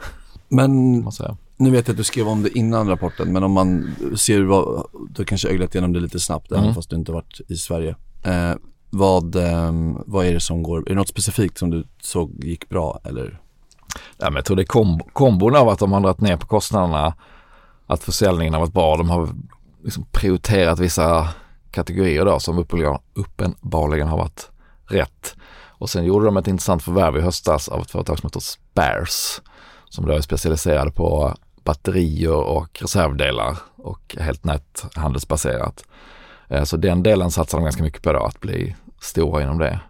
Men 0.48 1.02
man 1.04 1.12
säger. 1.12 1.36
Nu 1.56 1.70
vet 1.70 1.88
jag 1.88 1.94
att 1.94 1.98
du 1.98 2.04
skrev 2.04 2.28
om 2.28 2.42
det 2.42 2.58
innan 2.58 2.88
rapporten 2.88 3.32
men 3.32 3.42
om 3.42 3.52
man 3.52 3.96
ser 4.16 4.42
vad, 4.42 4.86
du 5.10 5.24
kanske 5.24 5.48
öglat 5.48 5.74
igenom 5.74 5.92
det 5.92 6.00
lite 6.00 6.20
snabbt 6.20 6.52
även 6.52 6.64
Mm. 6.64 6.74
fast 6.74 6.90
du 6.90 6.96
inte 6.96 7.12
varit 7.12 7.40
i 7.48 7.56
Sverige. 7.56 7.96
Eh, 8.22 8.54
vad, 8.90 9.36
ehm, 9.36 9.98
vad 10.06 10.26
är 10.26 10.32
det 10.32 10.40
som 10.40 10.62
går, 10.62 10.78
är 10.78 10.84
det 10.84 10.94
något 10.94 11.08
specifikt 11.08 11.58
som 11.58 11.70
du 11.70 11.86
såg 12.02 12.44
gick 12.44 12.68
bra 12.68 13.00
eller? 13.04 13.40
Ja, 14.18 14.24
men 14.24 14.34
jag 14.34 14.44
tror 14.44 14.56
det 14.56 14.62
är 14.62 14.66
komb 14.66 15.02
kombon 15.12 15.56
av 15.56 15.68
att 15.68 15.78
de 15.78 15.92
har 15.92 16.00
dragit 16.00 16.20
ner 16.20 16.36
på 16.36 16.46
kostnaderna, 16.46 17.14
att 17.86 18.04
försäljningen 18.04 18.54
har 18.54 18.60
varit 18.60 18.72
bra. 18.72 18.96
De 18.96 19.10
har 19.10 19.28
liksom 19.84 20.06
prioriterat 20.12 20.78
vissa 20.78 21.28
kategorier 21.70 22.24
då 22.24 22.38
som 22.38 22.58
uppenbarligen 23.14 24.08
har 24.08 24.18
varit 24.18 24.50
rätt. 24.86 25.36
Och 25.78 25.90
sen 25.90 26.04
gjorde 26.04 26.24
de 26.24 26.36
ett 26.36 26.48
intressant 26.48 26.82
förvärv 26.82 27.16
i 27.16 27.20
höstas 27.20 27.68
av 27.68 27.80
ett 27.80 27.90
företag 27.90 28.18
som 28.18 28.26
heter 28.26 28.40
Spares 28.40 29.42
som 29.88 30.06
då 30.06 30.12
är 30.12 30.20
specialiserade 30.20 30.90
på 30.90 31.34
batterier 31.66 32.32
och 32.32 32.82
reservdelar 32.82 33.58
och 33.76 34.16
helt 34.18 34.44
näthandelsbaserat. 34.44 35.84
Eh, 36.48 36.64
så 36.64 36.76
den 36.76 37.02
delen 37.02 37.30
satsar 37.30 37.58
de 37.58 37.64
ganska 37.64 37.82
mycket 37.82 38.02
på 38.02 38.12
då, 38.12 38.24
att 38.24 38.40
bli 38.40 38.76
stora 39.00 39.42
inom 39.42 39.58
det, 39.58 39.80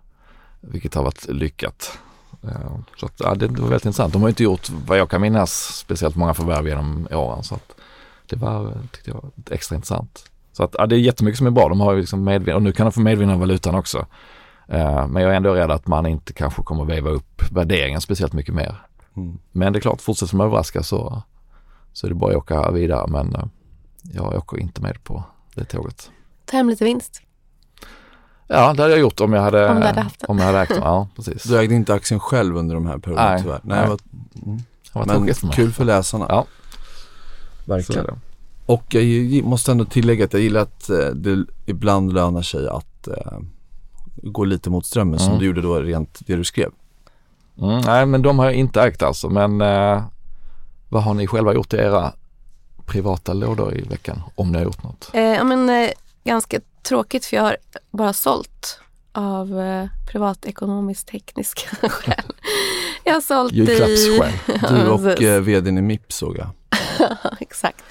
vilket 0.60 0.94
har 0.94 1.02
varit 1.02 1.28
lyckat. 1.28 1.98
Eh, 2.42 2.76
så 2.96 3.06
att, 3.06 3.12
ja, 3.18 3.34
det 3.34 3.46
var 3.46 3.68
väldigt 3.68 3.84
intressant. 3.84 4.12
De 4.12 4.22
har 4.22 4.28
inte 4.28 4.42
gjort, 4.42 4.70
vad 4.86 4.98
jag 4.98 5.10
kan 5.10 5.20
minnas, 5.20 5.52
speciellt 5.52 6.16
många 6.16 6.34
förvärv 6.34 6.68
genom 6.68 7.08
åren. 7.10 7.42
Så 7.42 7.54
att 7.54 7.72
det 8.28 8.36
var, 8.36 8.72
tyckte 8.92 9.10
jag, 9.10 9.22
var 9.22 9.54
extra 9.54 9.76
intressant. 9.76 10.30
Så 10.52 10.64
att, 10.64 10.74
ja, 10.78 10.86
det 10.86 10.96
är 10.96 10.98
jättemycket 10.98 11.38
som 11.38 11.46
är 11.46 11.50
bra. 11.50 11.68
De 11.68 11.80
har 11.80 11.92
ju 11.92 12.00
liksom 12.00 12.24
medvind, 12.24 12.56
och 12.56 12.62
nu 12.62 12.72
kan 12.72 12.86
de 12.86 12.92
få 12.92 13.00
medvind 13.00 13.30
av 13.30 13.38
valutan 13.40 13.74
också. 13.74 14.06
Eh, 14.68 15.06
men 15.06 15.22
jag 15.22 15.32
är 15.32 15.36
ändå 15.36 15.54
rädd 15.54 15.70
att 15.70 15.86
man 15.86 16.06
inte 16.06 16.32
kanske 16.32 16.62
kommer 16.62 16.82
att 16.82 16.88
veva 16.88 17.10
upp 17.10 17.42
värderingen 17.52 18.00
speciellt 18.00 18.32
mycket 18.32 18.54
mer. 18.54 18.76
Mm. 19.16 19.38
Men 19.52 19.72
det 19.72 19.78
är 19.78 19.80
klart, 19.80 20.00
fortsätter 20.00 20.36
de 20.36 20.40
överraska 20.40 20.82
så, 20.82 21.22
så 21.96 22.06
är 22.06 22.08
det 22.08 22.14
bara 22.14 22.30
att 22.30 22.36
åka 22.36 22.70
vidare. 22.70 23.06
Men 23.08 23.34
eh, 23.34 23.44
jag 24.02 24.34
åker 24.34 24.58
inte 24.58 24.82
med 24.82 25.04
på 25.04 25.24
det 25.54 25.64
tåget. 25.64 26.10
Ta 26.44 26.56
hem 26.56 26.68
lite 26.68 26.84
vinst. 26.84 27.22
Ja, 28.48 28.72
det 28.74 28.82
hade 28.82 28.90
jag 28.90 28.98
gjort 29.00 29.20
om 29.20 29.32
jag 29.32 29.42
hade, 29.42 29.68
Om 29.68 29.76
hade 29.82 30.00
haft 30.00 30.20
den. 30.20 30.30
om 30.30 30.38
jag 30.38 30.44
hade 30.46 30.58
ägt 30.60 30.68
den. 30.68 30.82
Ja, 30.82 31.08
precis. 31.16 31.42
Du 31.44 31.58
ägde 31.58 31.74
inte 31.74 31.94
aktien 31.94 32.20
själv 32.20 32.56
under 32.56 32.74
de 32.74 32.86
här 32.86 32.98
perioderna 32.98 33.30
Nej, 33.30 33.42
tyvärr? 33.42 33.60
Nej, 33.62 33.78
nej. 33.80 33.88
Vad, 33.88 34.02
mm. 34.46 34.58
Var 34.92 35.06
Men 35.06 35.34
för 35.34 35.52
kul 35.52 35.72
för 35.72 35.84
läsarna. 35.84 36.26
Ja. 36.28 36.46
Är 37.64 37.68
Verkligen. 37.68 38.04
det. 38.04 38.14
Och 38.66 38.94
jag 38.94 39.44
måste 39.44 39.72
ändå 39.72 39.84
tillägga 39.84 40.24
att 40.24 40.32
jag 40.32 40.42
gillar 40.42 40.60
att 40.60 40.90
eh, 40.90 41.06
det 41.08 41.44
ibland 41.66 42.12
lönar 42.12 42.42
sig 42.42 42.68
att 42.68 43.08
eh, 43.08 43.38
gå 44.22 44.44
lite 44.44 44.70
mot 44.70 44.86
strömmen 44.86 45.18
som 45.18 45.28
Mm. 45.28 45.38
du 45.40 45.46
gjorde 45.46 45.60
då 45.62 45.80
rent 45.80 46.20
det 46.26 46.36
du 46.36 46.44
skrev. 46.44 46.70
Mm, 47.58 47.80
nej, 47.80 48.06
men 48.06 48.22
de 48.22 48.38
har 48.38 48.46
jag 48.46 48.54
inte 48.54 48.82
ägt 48.82 49.02
alltså. 49.02 49.28
Men 49.28 49.60
eh, 49.60 50.02
vad 50.88 51.02
har 51.02 51.14
ni 51.14 51.26
själva 51.26 51.54
gjort 51.54 51.74
i 51.74 51.76
era 51.76 52.12
privata 52.86 53.32
lådor 53.32 53.74
i 53.74 53.82
veckan? 53.82 54.22
Om 54.34 54.52
ni 54.52 54.58
har 54.58 54.64
gjort 54.64 54.82
något. 54.82 55.10
Eh, 55.12 55.22
ja, 55.22 55.44
men, 55.44 55.68
eh, 55.70 55.90
ganska 56.24 56.60
tråkigt 56.82 57.24
för 57.24 57.36
jag 57.36 57.42
har 57.42 57.56
bara 57.90 58.12
sålt 58.12 58.80
av 59.12 59.60
eh, 59.60 59.86
privatekonomiskt 60.06 61.08
tekniska 61.08 61.88
skäl. 61.88 62.32
Jag 63.04 63.14
har 63.14 63.20
sålt 63.20 63.52
i... 63.52 63.56
Julklappsskäl. 63.56 64.32
Du 64.68 64.88
och 64.88 65.22
eh, 65.22 65.40
vdn 65.40 65.78
i 65.78 65.82
Mips 65.82 66.16
såg 66.16 66.38
jag. 66.38 66.48
Exakt. 67.40 67.82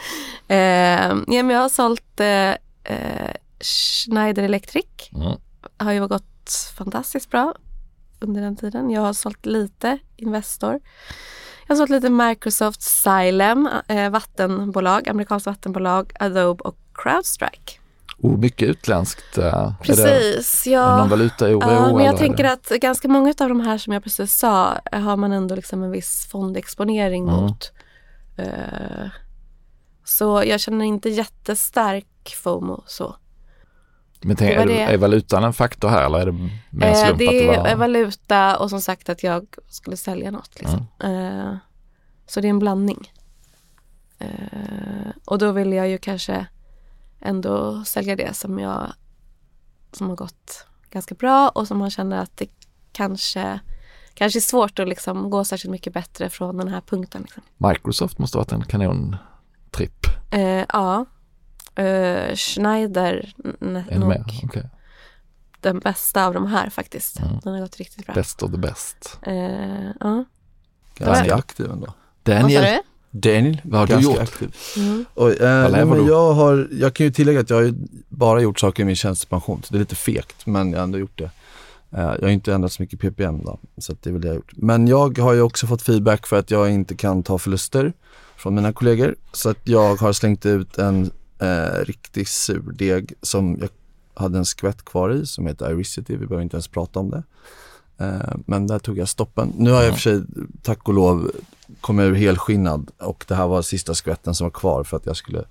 Eh, 0.47 0.57
ja, 0.57 1.23
men 1.25 1.49
jag 1.49 1.61
har 1.61 1.69
sålt 1.69 2.19
eh, 2.19 2.49
eh, 2.83 3.31
Schneider 3.59 4.43
Electric. 4.43 4.85
Mm. 5.15 5.37
Har 5.77 5.91
ju 5.91 6.07
gått 6.07 6.73
fantastiskt 6.77 7.29
bra 7.29 7.55
under 8.19 8.41
den 8.41 8.55
tiden. 8.55 8.89
Jag 8.89 9.01
har 9.01 9.13
sålt 9.13 9.45
lite 9.45 9.97
Investor. 10.15 10.79
Jag 11.67 11.75
har 11.75 11.77
sålt 11.77 11.89
lite 11.89 12.09
Microsoft 12.09 12.81
Xylem, 12.81 13.69
eh, 13.87 14.09
vattenbolag, 14.09 15.09
amerikanskt 15.09 15.47
vattenbolag, 15.47 16.11
Adobe 16.19 16.63
och 16.63 16.77
Crowdstrike. 16.93 17.79
Oh, 18.17 18.37
mycket 18.37 18.69
utländskt. 18.69 19.37
Eh, 19.37 19.73
Precis, 19.81 20.63
det 20.63 20.69
ja. 20.69 20.97
någon 20.97 21.09
valutaoro? 21.09 21.59
Ja, 21.61 21.67
men 21.67 21.89
eller 21.89 21.99
är 21.99 22.05
jag 22.05 22.17
tänker 22.17 22.43
att 22.43 22.69
ganska 22.69 23.07
många 23.07 23.33
av 23.41 23.49
de 23.49 23.59
här 23.59 23.77
som 23.77 23.93
jag 23.93 24.03
precis 24.03 24.33
sa 24.37 24.77
har 24.91 25.17
man 25.17 25.31
ändå 25.31 25.55
liksom 25.55 25.83
en 25.83 25.91
viss 25.91 26.27
fondexponering 26.31 27.23
Mm. 27.29 27.35
mot. 27.35 27.71
Eh, 28.37 29.09
så 30.03 30.43
jag 30.45 30.59
känner 30.59 30.85
inte 30.85 31.09
jättestark 31.09 32.35
FOMO 32.43 32.83
så. 32.87 33.15
Men 34.25 34.35
tänk, 34.35 34.57
är, 34.57 34.65
det, 34.65 34.81
är 34.81 34.97
valutan 34.97 35.43
en 35.43 35.53
faktor 35.53 35.89
här 35.89 36.05
eller 36.05 36.19
är 36.19 36.25
det 36.25 36.31
mer 36.69 36.87
Eh, 36.87 37.05
slump 37.05 37.19
det 37.19 37.27
att 37.27 37.31
det 37.31 37.47
är 37.47 37.57
var... 37.57 37.75
valuta 37.75 38.57
och 38.57 38.69
som 38.69 38.81
sagt 38.81 39.09
att 39.09 39.23
jag 39.23 39.45
skulle 39.67 39.97
sälja 39.97 40.31
något. 40.31 40.59
Liksom. 40.59 40.85
Mm. 40.99 41.39
Eh, 41.39 41.57
så 42.27 42.41
det 42.41 42.47
är 42.47 42.49
en 42.49 42.59
blandning. 42.59 43.11
Eh, 44.19 44.27
och 45.25 45.37
då 45.37 45.51
vill 45.51 45.73
jag 45.73 45.89
ju 45.89 45.97
kanske 45.97 46.47
ändå 47.21 47.83
sälja 47.83 48.15
det 48.15 48.35
som 48.35 48.59
jag 48.59 48.93
som 49.91 50.09
har 50.09 50.15
gått 50.15 50.67
ganska 50.89 51.15
bra 51.15 51.49
och 51.49 51.67
som 51.67 51.77
man 51.77 51.89
känner 51.89 52.17
att 52.17 52.37
det 52.37 52.47
kanske 52.91 53.59
kanske 54.13 54.39
är 54.39 54.41
svårt 54.41 54.79
att 54.79 54.87
liksom 54.87 55.29
gå 55.29 55.45
särskilt 55.45 55.71
mycket 55.71 55.93
bättre 55.93 56.29
från 56.29 56.57
den 56.57 56.67
här 56.67 56.81
punkten. 56.81 57.21
Liksom. 57.21 57.43
Microsoft 57.57 58.17
måste 58.17 58.37
ha 58.37 58.43
varit 58.43 58.51
en 58.51 58.63
kanontripp. 58.63 60.05
Eh, 60.31 60.65
ja. 60.73 61.05
Eh, 61.75 62.35
Schneider 62.35 63.33
Ännu 63.61 63.83
nog 63.99 64.09
mer. 64.09 64.23
Okej. 64.43 64.69
den 65.61 65.79
bästa 65.79 66.25
av 66.25 66.33
de 66.33 66.47
här 66.47 66.69
faktiskt. 66.69 67.19
Mm. 67.19 67.39
Den 67.43 67.53
har 67.53 67.61
gått 67.61 67.77
riktigt 67.77 68.05
bra. 68.05 68.15
Best 68.15 68.43
of 68.43 68.51
the 68.51 68.57
best. 68.57 69.19
Eh, 69.21 69.85
ja. 69.99 70.25
Ganska 70.97 71.35
aktiv 71.35 71.71
ändå. 71.71 71.93
Daniel, 72.23 72.63
du? 72.63 72.81
Daniel, 73.19 73.61
Vad 73.63 73.79
har 73.79 73.87
du 73.87 73.93
ganska 73.93 74.11
gjort? 74.11 74.21
aktiv. 74.21 74.55
Mm. 74.77 75.05
Oj, 75.15 75.33
eh, 75.41 75.47
nej, 75.71 75.85
men 75.85 75.97
du? 75.97 76.07
jag, 76.07 76.33
har, 76.33 76.67
jag 76.71 76.93
kan 76.93 77.05
ju 77.05 77.11
tillägga 77.11 77.39
att 77.39 77.49
jag 77.49 77.57
har 77.57 77.63
ju 77.63 77.73
bara 78.09 78.41
gjort 78.41 78.59
saker 78.59 78.83
i 78.83 78.85
min 78.85 78.95
tjänstepension. 78.95 79.63
Så 79.63 79.73
det 79.73 79.77
är 79.77 79.79
lite 79.79 79.95
fegt, 79.95 80.45
men 80.45 80.71
jag 80.71 80.79
har 80.79 80.83
ändå 80.83 80.97
gjort 80.97 81.17
det. 81.17 81.29
Eh, 81.91 82.01
jag 82.01 82.21
har 82.21 82.29
inte 82.29 82.53
ändrat 82.53 82.71
så 82.71 82.81
mycket 82.81 82.99
ppm 82.99 83.43
då, 83.43 83.59
så 83.77 83.91
att 83.91 84.01
det 84.03 84.09
är 84.09 84.11
väl 84.11 84.21
det 84.21 84.27
jag 84.27 84.33
har 84.33 84.37
gjort. 84.37 84.51
Men 84.55 84.87
jag 84.87 85.17
har 85.17 85.33
ju 85.33 85.41
också 85.41 85.67
fått 85.67 85.81
feedback 85.81 86.27
för 86.27 86.39
att 86.39 86.51
jag 86.51 86.69
inte 86.71 86.95
kan 86.95 87.23
ta 87.23 87.37
förluster 87.37 87.93
från 88.37 88.55
mina 88.55 88.73
kollegor. 88.73 89.15
Så 89.31 89.49
att 89.49 89.59
jag 89.63 89.95
har 89.95 90.13
slängt 90.13 90.45
ut 90.45 90.77
en 90.77 91.11
eh, 91.45 91.85
riktig 91.85 92.27
surdeg 92.27 93.13
som 93.21 93.57
jag 93.61 93.69
hade 94.23 94.37
en 94.37 94.45
skvätt 94.45 94.85
kvar 94.85 95.09
i 95.09 95.25
som 95.25 95.47
heter 95.47 95.71
Iricity. 95.71 96.17
Vi 96.17 96.25
behöver 96.27 96.43
inte 96.43 96.55
ens 96.55 96.67
prata 96.67 96.99
om 96.99 97.09
det. 97.09 97.23
Eh, 97.97 98.35
men 98.45 98.67
där 98.67 98.79
tog 98.79 98.97
jag 98.97 99.09
stoppen. 99.09 99.53
Nu 99.57 99.71
har 99.71 99.81
jag 99.81 99.87
i 99.87 99.91
och 99.91 99.93
för 99.95 100.01
sig, 100.01 100.21
tack 100.61 100.87
och 100.87 100.93
lov, 100.93 101.31
kommit 101.81 102.03
ur 102.03 102.13
helskinnad 102.15 102.91
och 102.99 103.25
det 103.27 103.35
här 103.35 103.47
var 103.47 103.61
sista 103.61 103.93
skvätten 103.93 104.35
som 104.35 104.45
var 104.45 104.51
kvar 104.51 104.83
för 104.83 104.97
att 104.97 105.05
jag 105.05 105.17
skulle 105.17 105.43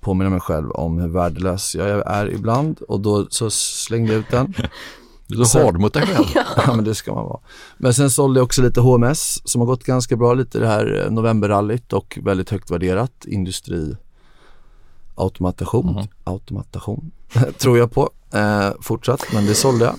påminna 0.00 0.30
mig 0.30 0.40
själv 0.40 0.70
om 0.70 0.98
hur 0.98 1.08
värdelös 1.08 1.74
jag 1.74 1.88
är 2.06 2.30
ibland 2.30 2.80
och 2.80 3.00
då 3.00 3.26
så 3.30 3.50
slängde 3.50 4.12
jag 4.12 4.20
ut 4.20 4.30
den. 4.30 4.54
du 5.26 5.40
är 5.40 5.44
Så- 5.44 5.62
hård 5.62 5.80
mot 5.80 5.92
dig 5.94 6.06
själv. 6.06 6.26
Ja 6.66 6.74
men 6.76 6.84
det 6.84 6.94
ska 6.94 7.14
man 7.14 7.24
vara. 7.24 7.40
Men 7.78 7.94
sen 7.94 8.10
sålde 8.10 8.40
jag 8.40 8.44
också 8.44 8.62
lite 8.62 8.80
HMS 8.80 9.48
som 9.48 9.60
har 9.60 9.66
gått 9.66 9.84
ganska 9.84 10.16
bra, 10.16 10.34
lite 10.34 10.58
det 10.58 10.66
här 10.66 11.04
eh, 11.04 11.10
novemberrallyt 11.12 11.92
och 11.92 12.18
väldigt 12.22 12.50
högt 12.50 12.70
värderat 12.70 13.24
industri 13.24 13.96
automation, 15.16 15.86
Mhm. 15.94 16.06
automation 16.24 17.10
tror 17.58 17.78
jag 17.78 17.92
på 17.92 18.10
eh, 18.32 18.70
fortsatt, 18.80 19.20
men 19.34 19.46
det 19.46 19.54
sålde 19.54 19.84
jag. 19.84 19.94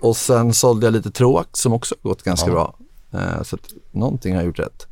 Och 0.00 0.16
sen 0.16 0.54
sålde 0.54 0.86
jag 0.86 0.92
lite 0.92 1.10
Troax 1.10 1.60
som 1.60 1.72
också 1.72 1.94
gått 2.02 2.22
ganska 2.22 2.46
Ja. 2.50 2.52
bra. 2.52 2.76
Eh, 3.20 3.42
så 3.42 3.56
att 3.56 3.68
någonting 3.90 4.32
har 4.34 4.40
jag 4.42 4.46
gjort 4.46 4.58
rätt. 4.58 4.86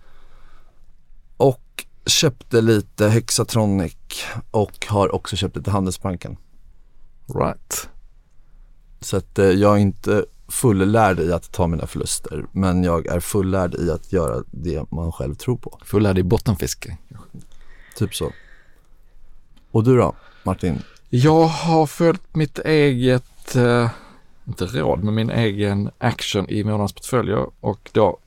Och 1.37 1.85
köpte 2.07 2.61
lite 2.61 3.09
Hexatronic 3.09 3.97
och 4.51 4.87
har 4.89 5.15
också 5.15 5.37
köpt 5.37 5.57
lite 5.57 5.71
Handelsbanken. 5.71 6.37
Right. 7.35 7.89
Så 9.01 9.17
att 9.17 9.39
eh, 9.39 9.45
jag 9.47 9.75
är 9.75 9.79
inte 9.79 10.25
fullärd 10.49 11.21
i 11.21 11.33
att 11.33 11.53
ta 11.53 11.67
mina 11.67 11.87
förluster 11.87 12.47
men 12.53 12.85
jag 12.85 13.07
är 13.07 13.21
fullärd 13.21 13.75
i 13.75 13.91
att 13.91 14.13
göra 14.13 14.43
det 14.51 14.91
man 14.91 15.13
själv 15.13 15.35
tror 15.35 15.57
på. 15.57 15.79
Fullärd 15.85 16.19
i 16.19 16.23
bottenfiske. 16.23 16.97
Typ 17.97 18.15
så. 18.15 18.33
Och 19.79 19.85
du 19.85 19.97
då 19.97 20.15
Martin? 20.43 20.83
Jag 21.09 21.47
har 21.47 21.87
följt 21.87 22.35
mitt 22.35 22.59
eget, 22.59 23.57
eh, 23.57 23.91
inte 24.45 24.67
råd, 24.67 25.05
men 25.05 25.15
min 25.15 25.31
egen 25.31 25.91
action 25.99 26.49
i 26.49 26.65
månadsportföljer 26.65 27.47
och 27.61 27.91
då 27.93 28.19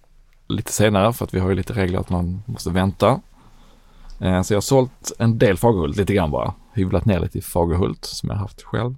lite 0.47 0.71
senare 0.71 1.13
för 1.13 1.25
att 1.25 1.33
vi 1.33 1.39
har 1.39 1.49
ju 1.49 1.55
lite 1.55 1.73
regler 1.73 1.99
att 1.99 2.09
man 2.09 2.43
måste 2.45 2.69
vänta. 2.69 3.21
Eh, 4.19 4.41
så 4.41 4.53
jag 4.53 4.57
har 4.57 4.61
sålt 4.61 5.11
en 5.19 5.37
del 5.37 5.57
Fagerhult 5.57 5.97
lite 5.97 6.13
grann 6.13 6.31
bara, 6.31 6.53
hyvlat 6.73 7.05
ner 7.05 7.19
lite 7.19 7.37
i 7.37 7.41
Fagerhult 7.41 8.05
som 8.05 8.29
jag 8.29 8.35
haft 8.35 8.61
själv. 8.61 8.95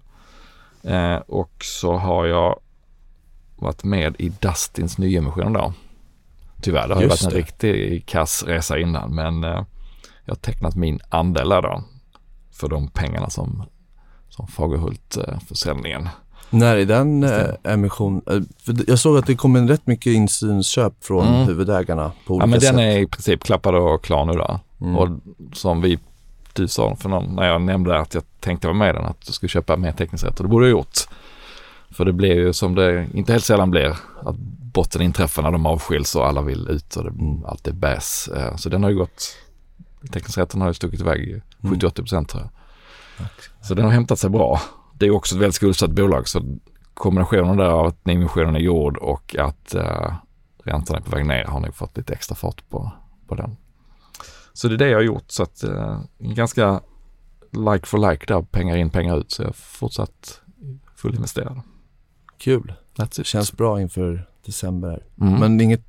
Eh, 0.83 1.15
och 1.15 1.53
så 1.61 1.93
har 1.93 2.25
jag 2.25 2.59
varit 3.55 3.83
med 3.83 4.15
i 4.19 4.29
Dustins 4.29 4.97
nyemission 4.97 5.53
då. 5.53 5.73
Tyvärr, 6.61 6.87
det 6.87 6.93
har 6.93 7.01
ju 7.01 7.07
Just 7.07 7.23
varit 7.23 7.33
en 7.33 7.39
det. 7.39 7.45
riktig 7.45 8.05
kass 8.05 8.43
resa 8.43 8.79
innan 8.79 9.15
men 9.15 9.43
eh, 9.43 9.63
jag 10.25 10.31
har 10.31 10.35
tecknat 10.35 10.75
min 10.75 10.99
andel 11.09 11.49
där 11.49 11.61
då 11.61 11.83
för 12.53 12.69
de 12.69 12.87
pengarna 12.87 13.29
som, 13.29 13.63
som 14.29 14.47
Fagerhult-försäljningen. 14.47 16.09
När 16.49 16.75
är 16.77 16.85
den 16.85 17.23
eh, 17.23 17.49
emission? 17.63 18.21
Eh, 18.31 18.39
jag 18.87 18.99
såg 18.99 19.17
att 19.17 19.25
det 19.27 19.35
kom 19.35 19.57
in 19.57 19.67
rätt 19.67 19.87
mycket 19.87 20.13
insynsköp 20.13 20.93
från 21.03 21.27
Mm. 21.27 21.47
huvudägarna 21.47 22.11
på 22.27 22.33
olika 22.33 22.43
Ja 22.43 22.47
men 22.47 22.61
sätt. 22.61 22.69
den 22.75 22.79
är 22.79 22.97
i 22.99 23.07
princip 23.07 23.43
klappad 23.43 23.75
och 23.75 24.03
klar 24.03 24.25
nu 24.25 24.33
då. 24.33 24.59
Mm. 24.81 24.97
Och 24.97 25.09
som 25.53 25.81
vi, 25.81 25.99
du 26.53 26.67
sa 26.67 26.95
för 26.95 27.09
någon, 27.09 27.35
när 27.35 27.47
jag 27.47 27.61
nämnde 27.61 27.99
att 27.99 28.13
jag 28.13 28.23
tänkte 28.39 28.67
vara 28.67 28.77
med 28.77 28.89
i 28.89 28.93
den, 28.93 29.05
att 29.05 29.25
du 29.25 29.31
skulle 29.33 29.49
köpa 29.49 29.77
mer 29.77 29.91
teckningsrätt 29.91 30.39
och 30.39 30.43
det 30.45 30.49
borde 30.49 30.65
jag 30.65 30.71
gjort. 30.71 30.97
För 31.91 32.05
det 32.05 32.13
blir 32.13 32.33
ju 32.35 32.53
som 32.53 32.75
det 32.75 33.07
inte 33.13 33.31
helt 33.31 33.45
sällan 33.45 33.71
blir, 33.71 33.97
att 34.21 34.35
botten 34.73 35.01
inträffar 35.01 35.41
när 35.43 35.51
de 35.51 35.65
avskiljs 35.65 36.15
och 36.15 36.27
alla 36.27 36.41
vill 36.41 36.67
ut 36.69 36.95
och 36.95 37.03
det, 37.03 37.09
Mm. 37.09 37.45
allt 37.45 37.67
är 37.67 37.71
bäs. 37.73 38.27
Eh, 38.35 38.55
Så 38.55 38.69
den 38.69 38.83
har 38.83 38.89
ju 38.89 38.95
gått, 38.97 39.35
teckningsrätten 40.11 40.61
har 40.61 40.67
ju 40.67 40.73
stuckit 40.73 41.01
iväg. 41.01 41.41
70-80 41.63 41.95
procent 41.95 42.29
tror 42.29 42.43
jag. 42.43 42.51
Så 43.61 43.73
den 43.73 43.85
har 43.85 43.91
hämtat 43.91 44.19
sig 44.19 44.29
bra. 44.29 44.61
Det 44.93 45.05
är 45.05 45.11
också 45.11 45.35
ett 45.35 45.41
väldigt 45.41 45.55
skuldsatt 45.55 45.91
bolag 45.91 46.27
så 46.27 46.57
kombinationen 46.93 47.57
där 47.57 47.65
av 47.65 47.85
att 47.85 48.05
nyemissionen 48.05 48.55
är 48.55 48.59
gjord 48.59 48.97
och 48.97 49.35
att 49.39 49.75
uh, 49.75 50.13
räntan 50.63 50.95
är 50.95 51.01
på 51.01 51.11
väg 51.11 51.25
ner 51.25 51.43
har 51.43 51.59
nog 51.59 51.75
fått 51.75 51.97
lite 51.97 52.13
extra 52.13 52.35
fart 52.35 52.69
på, 52.69 52.91
på 53.27 53.35
den. 53.35 53.57
Så 54.53 54.67
det 54.67 54.75
är 54.75 54.77
det 54.77 54.89
jag 54.89 54.97
har 54.97 55.03
gjort 55.03 55.31
så 55.31 55.43
att 55.43 55.63
uh, 55.63 56.01
ganska 56.19 56.81
like 57.51 57.85
for 57.85 58.11
like 58.11 58.25
där, 58.25 58.41
pengar 58.41 58.75
in, 58.75 58.89
pengar 58.89 59.17
ut. 59.19 59.31
Så 59.31 59.41
jag 59.41 59.47
har 59.47 59.53
fortsatt 59.53 60.41
fullinvesterad. 60.95 61.61
Kul. 62.37 62.73
That's 62.95 63.21
it. 63.21 63.27
Känns 63.27 63.53
bra 63.53 63.81
inför 63.81 64.29
december 64.45 64.89
här. 64.89 65.03
Mm. 65.21 65.39
Men 65.39 65.61
inget 65.61 65.85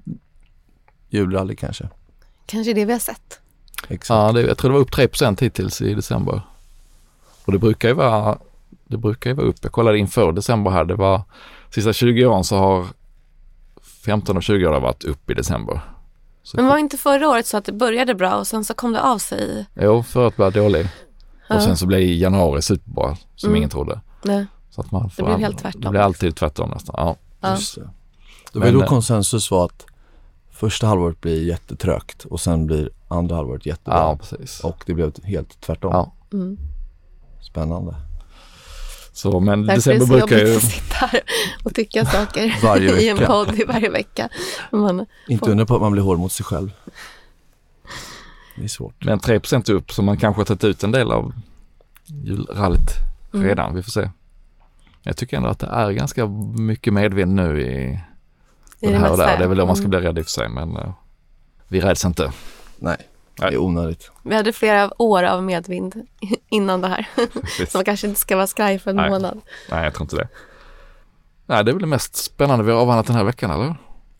julrally 1.09 1.57
kanske? 1.57 1.89
Kanske 2.47 2.73
det 2.73 2.85
vi 2.85 2.93
har 2.93 3.01
sett. 3.01 3.41
Exakt. 3.88 4.09
Ja, 4.09 4.33
det, 4.33 4.49
jag 4.49 4.59
tror 4.59 4.70
det 4.70 4.75
var 4.75 4.81
upp 4.81 4.94
3% 4.94 5.40
hittills 5.40 5.81
i 5.83 5.94
december. 5.94 6.40
Och 7.44 7.53
det 7.53 7.59
brukar 7.59 7.88
ju 7.88 7.94
vara, 7.94 8.38
det 8.87 8.97
brukar 8.97 9.31
ju 9.31 9.37
vara 9.37 9.47
upp. 9.47 9.57
Jag 9.62 9.73
kollade 9.73 9.99
inför 9.99 10.33
december 10.33 10.70
här, 10.70 10.85
det 10.85 10.94
var 10.94 11.23
sista 11.75 11.92
20 11.92 12.27
åren 12.27 12.44
så 12.44 12.57
har 12.57 12.87
15 14.05 14.37
och 14.37 14.42
20 14.42 14.66
år 14.66 14.81
varit 14.81 15.05
upp 15.05 15.31
i 15.31 15.35
december. 15.35 15.81
Så, 16.42 16.57
Men 16.57 16.66
var 16.66 16.79
inte 16.79 16.97
förra 16.97 17.29
året 17.29 17.47
så 17.47 17.57
att 17.57 17.64
det 17.64 17.73
började 17.73 18.14
bra 18.14 18.35
och 18.35 18.47
sen 18.47 18.64
så 18.64 18.75
kom 18.75 18.92
det 18.92 19.03
av 19.03 19.18
sig? 19.18 19.66
Jo, 19.75 20.03
för 20.03 20.27
att 20.29 20.38
vara 20.38 20.51
dålig. 20.51 20.88
Ja. 21.49 21.57
Och 21.57 21.62
sen 21.62 21.77
så 21.77 21.87
blev 21.87 22.01
januari 22.01 22.62
superbra, 22.62 23.16
som 23.37 23.49
Mm. 23.49 23.57
ingen 23.57 23.70
trodde. 23.70 24.01
Nej. 24.23 24.47
Så 24.70 24.81
att 24.81 24.90
man 24.92 25.11
får 25.11 25.23
blev 25.23 25.35
all- 25.35 25.40
helt 25.40 25.59
tvärtom. 25.59 25.81
Det 25.81 25.90
blir 25.90 26.01
alltid 26.01 26.37
tvärtom 26.37 26.70
nästan. 26.70 26.94
Ja. 26.99 27.16
Ja. 27.40 27.51
Just 27.55 27.75
det. 27.75 27.81
Det 28.53 28.59
var 28.59 28.66
Men, 28.66 28.75
då 28.75 28.83
eh, 28.83 28.87
konsensus 28.88 29.51
var 29.51 29.64
att 29.64 29.87
första 30.55 30.87
halvåret 30.87 31.21
blir 31.21 31.45
jättetrögt 31.45 32.25
och 32.25 32.40
sen 32.40 32.67
blir 32.67 32.90
andra 33.09 33.37
halvåret 33.37 33.67
jättebra. 33.67 33.99
ja, 33.99 34.17
precis. 34.17 34.61
Och 34.61 34.83
det 34.87 34.95
blev 34.95 35.25
helt 35.25 35.61
tvärtom. 35.61 35.93
Ja. 35.93 36.12
Mm. 36.33 36.59
Spännande. 37.40 37.95
Så, 39.12 39.40
men 39.40 39.67
Därför 39.67 39.90
är 39.90 39.95
det 39.95 40.01
december 40.01 40.07
så 40.21 40.27
brukar 40.27 40.38
jobbigt 40.38 40.53
ju... 40.53 40.57
att 40.57 40.73
sitta 40.73 40.95
här 41.07 41.21
och 41.64 41.75
tycka 41.75 42.05
saker 42.05 42.59
Varje 42.62 43.01
i 43.01 43.09
en 43.09 43.19
podd 43.19 43.61
i 43.61 43.64
varje 43.64 43.90
vecka. 43.90 44.29
Man, 44.73 45.07
Inte 45.29 45.51
undra 45.51 45.67
på 45.67 45.75
att 45.75 45.81
man 45.81 45.93
blir 45.93 46.03
hård 46.03 46.19
mot 46.19 46.33
sig 46.33 46.47
själv. 46.47 46.71
Det 48.57 48.64
är 48.64 48.69
svårt. 48.69 49.05
Men 49.05 49.19
3% 49.19 49.71
upp 49.73 49.93
så 49.93 50.03
man 50.03 50.17
kanske 50.17 50.40
har 50.40 50.45
tagit 50.45 50.64
ut 50.64 50.85
en 50.85 50.93
del 50.93 51.12
av 51.12 51.33
julrallyt 52.07 52.90
Mm. 53.35 53.47
redan. 53.47 53.75
Vi 53.75 53.83
får 53.83 53.90
se. 53.90 54.11
Jag 55.03 55.17
tycker 55.17 55.37
ändå 55.37 55.49
att 55.49 55.59
det 55.59 55.67
är 55.67 55.90
ganska 55.90 56.27
mycket 56.57 56.93
medvind 56.93 57.35
nu 57.35 57.62
i 57.62 58.01
det 58.92 58.99
här 58.99 59.11
och 59.11 59.18
där. 59.18 59.38
Det 59.38 59.44
är 59.44 59.49
väl 59.49 59.59
då 59.59 59.66
man 59.66 59.77
ska 59.77 59.87
Mm. 59.87 59.90
bli 60.01 60.09
rädd 60.09 60.18
i 60.18 60.20
och 60.20 60.25
för 60.25 60.31
sig 60.31 60.49
men 60.49 60.77
uh, 60.77 60.92
vi 61.68 61.81
räds 61.81 62.05
inte. 62.05 62.33
Nej, 62.79 62.97
det 63.37 63.44
är 63.44 63.59
onödigt. 63.59 64.11
Vi 64.23 64.35
hade 64.35 64.53
flera 64.53 65.03
år 65.03 65.23
av 65.23 65.42
medvind 65.42 66.07
innan 66.49 66.81
det 66.81 66.88
här. 66.88 67.09
Så 67.68 67.79
man 67.79 67.85
kanske 67.85 68.07
inte 68.07 68.20
ska 68.20 68.37
vara 68.37 68.47
skraj 68.47 68.79
för 68.79 68.90
en 68.90 68.97
Nej. 68.97 69.11
månad. 69.11 69.40
Nej, 69.70 69.85
jag 69.85 69.94
tror 69.94 70.05
inte 70.05 70.16
det. 70.16 70.29
Nej, 71.47 71.64
det 71.64 71.70
är 71.70 71.73
väl 71.73 71.81
det 71.83 71.87
mest 71.88 72.16
spännande 72.16 72.64
vi 72.64 72.73
har 72.73 72.79
avhandlat 72.81 73.07
den 73.07 73.16
här 73.16 73.25
veckan, 73.25 73.51
eller? 73.51 73.75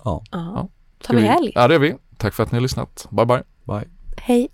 Ja, 0.05 0.23
Ja. 0.31 0.69
Ska 1.01 1.13
Tar 1.13 1.21
vi 1.21 1.27
helg? 1.27 1.53
Ja, 1.55 1.69
det 1.69 1.75
gör 1.75 1.81
vi. 1.81 1.97
Tack 2.17 2.35
för 2.35 2.43
att 2.43 2.53
ni 2.53 2.57
har 2.57 2.63
lyssnat. 2.63 3.07
Bye, 3.11 3.27
bye. 3.27 3.43
bye. 3.65 3.85
Hej. 4.17 4.49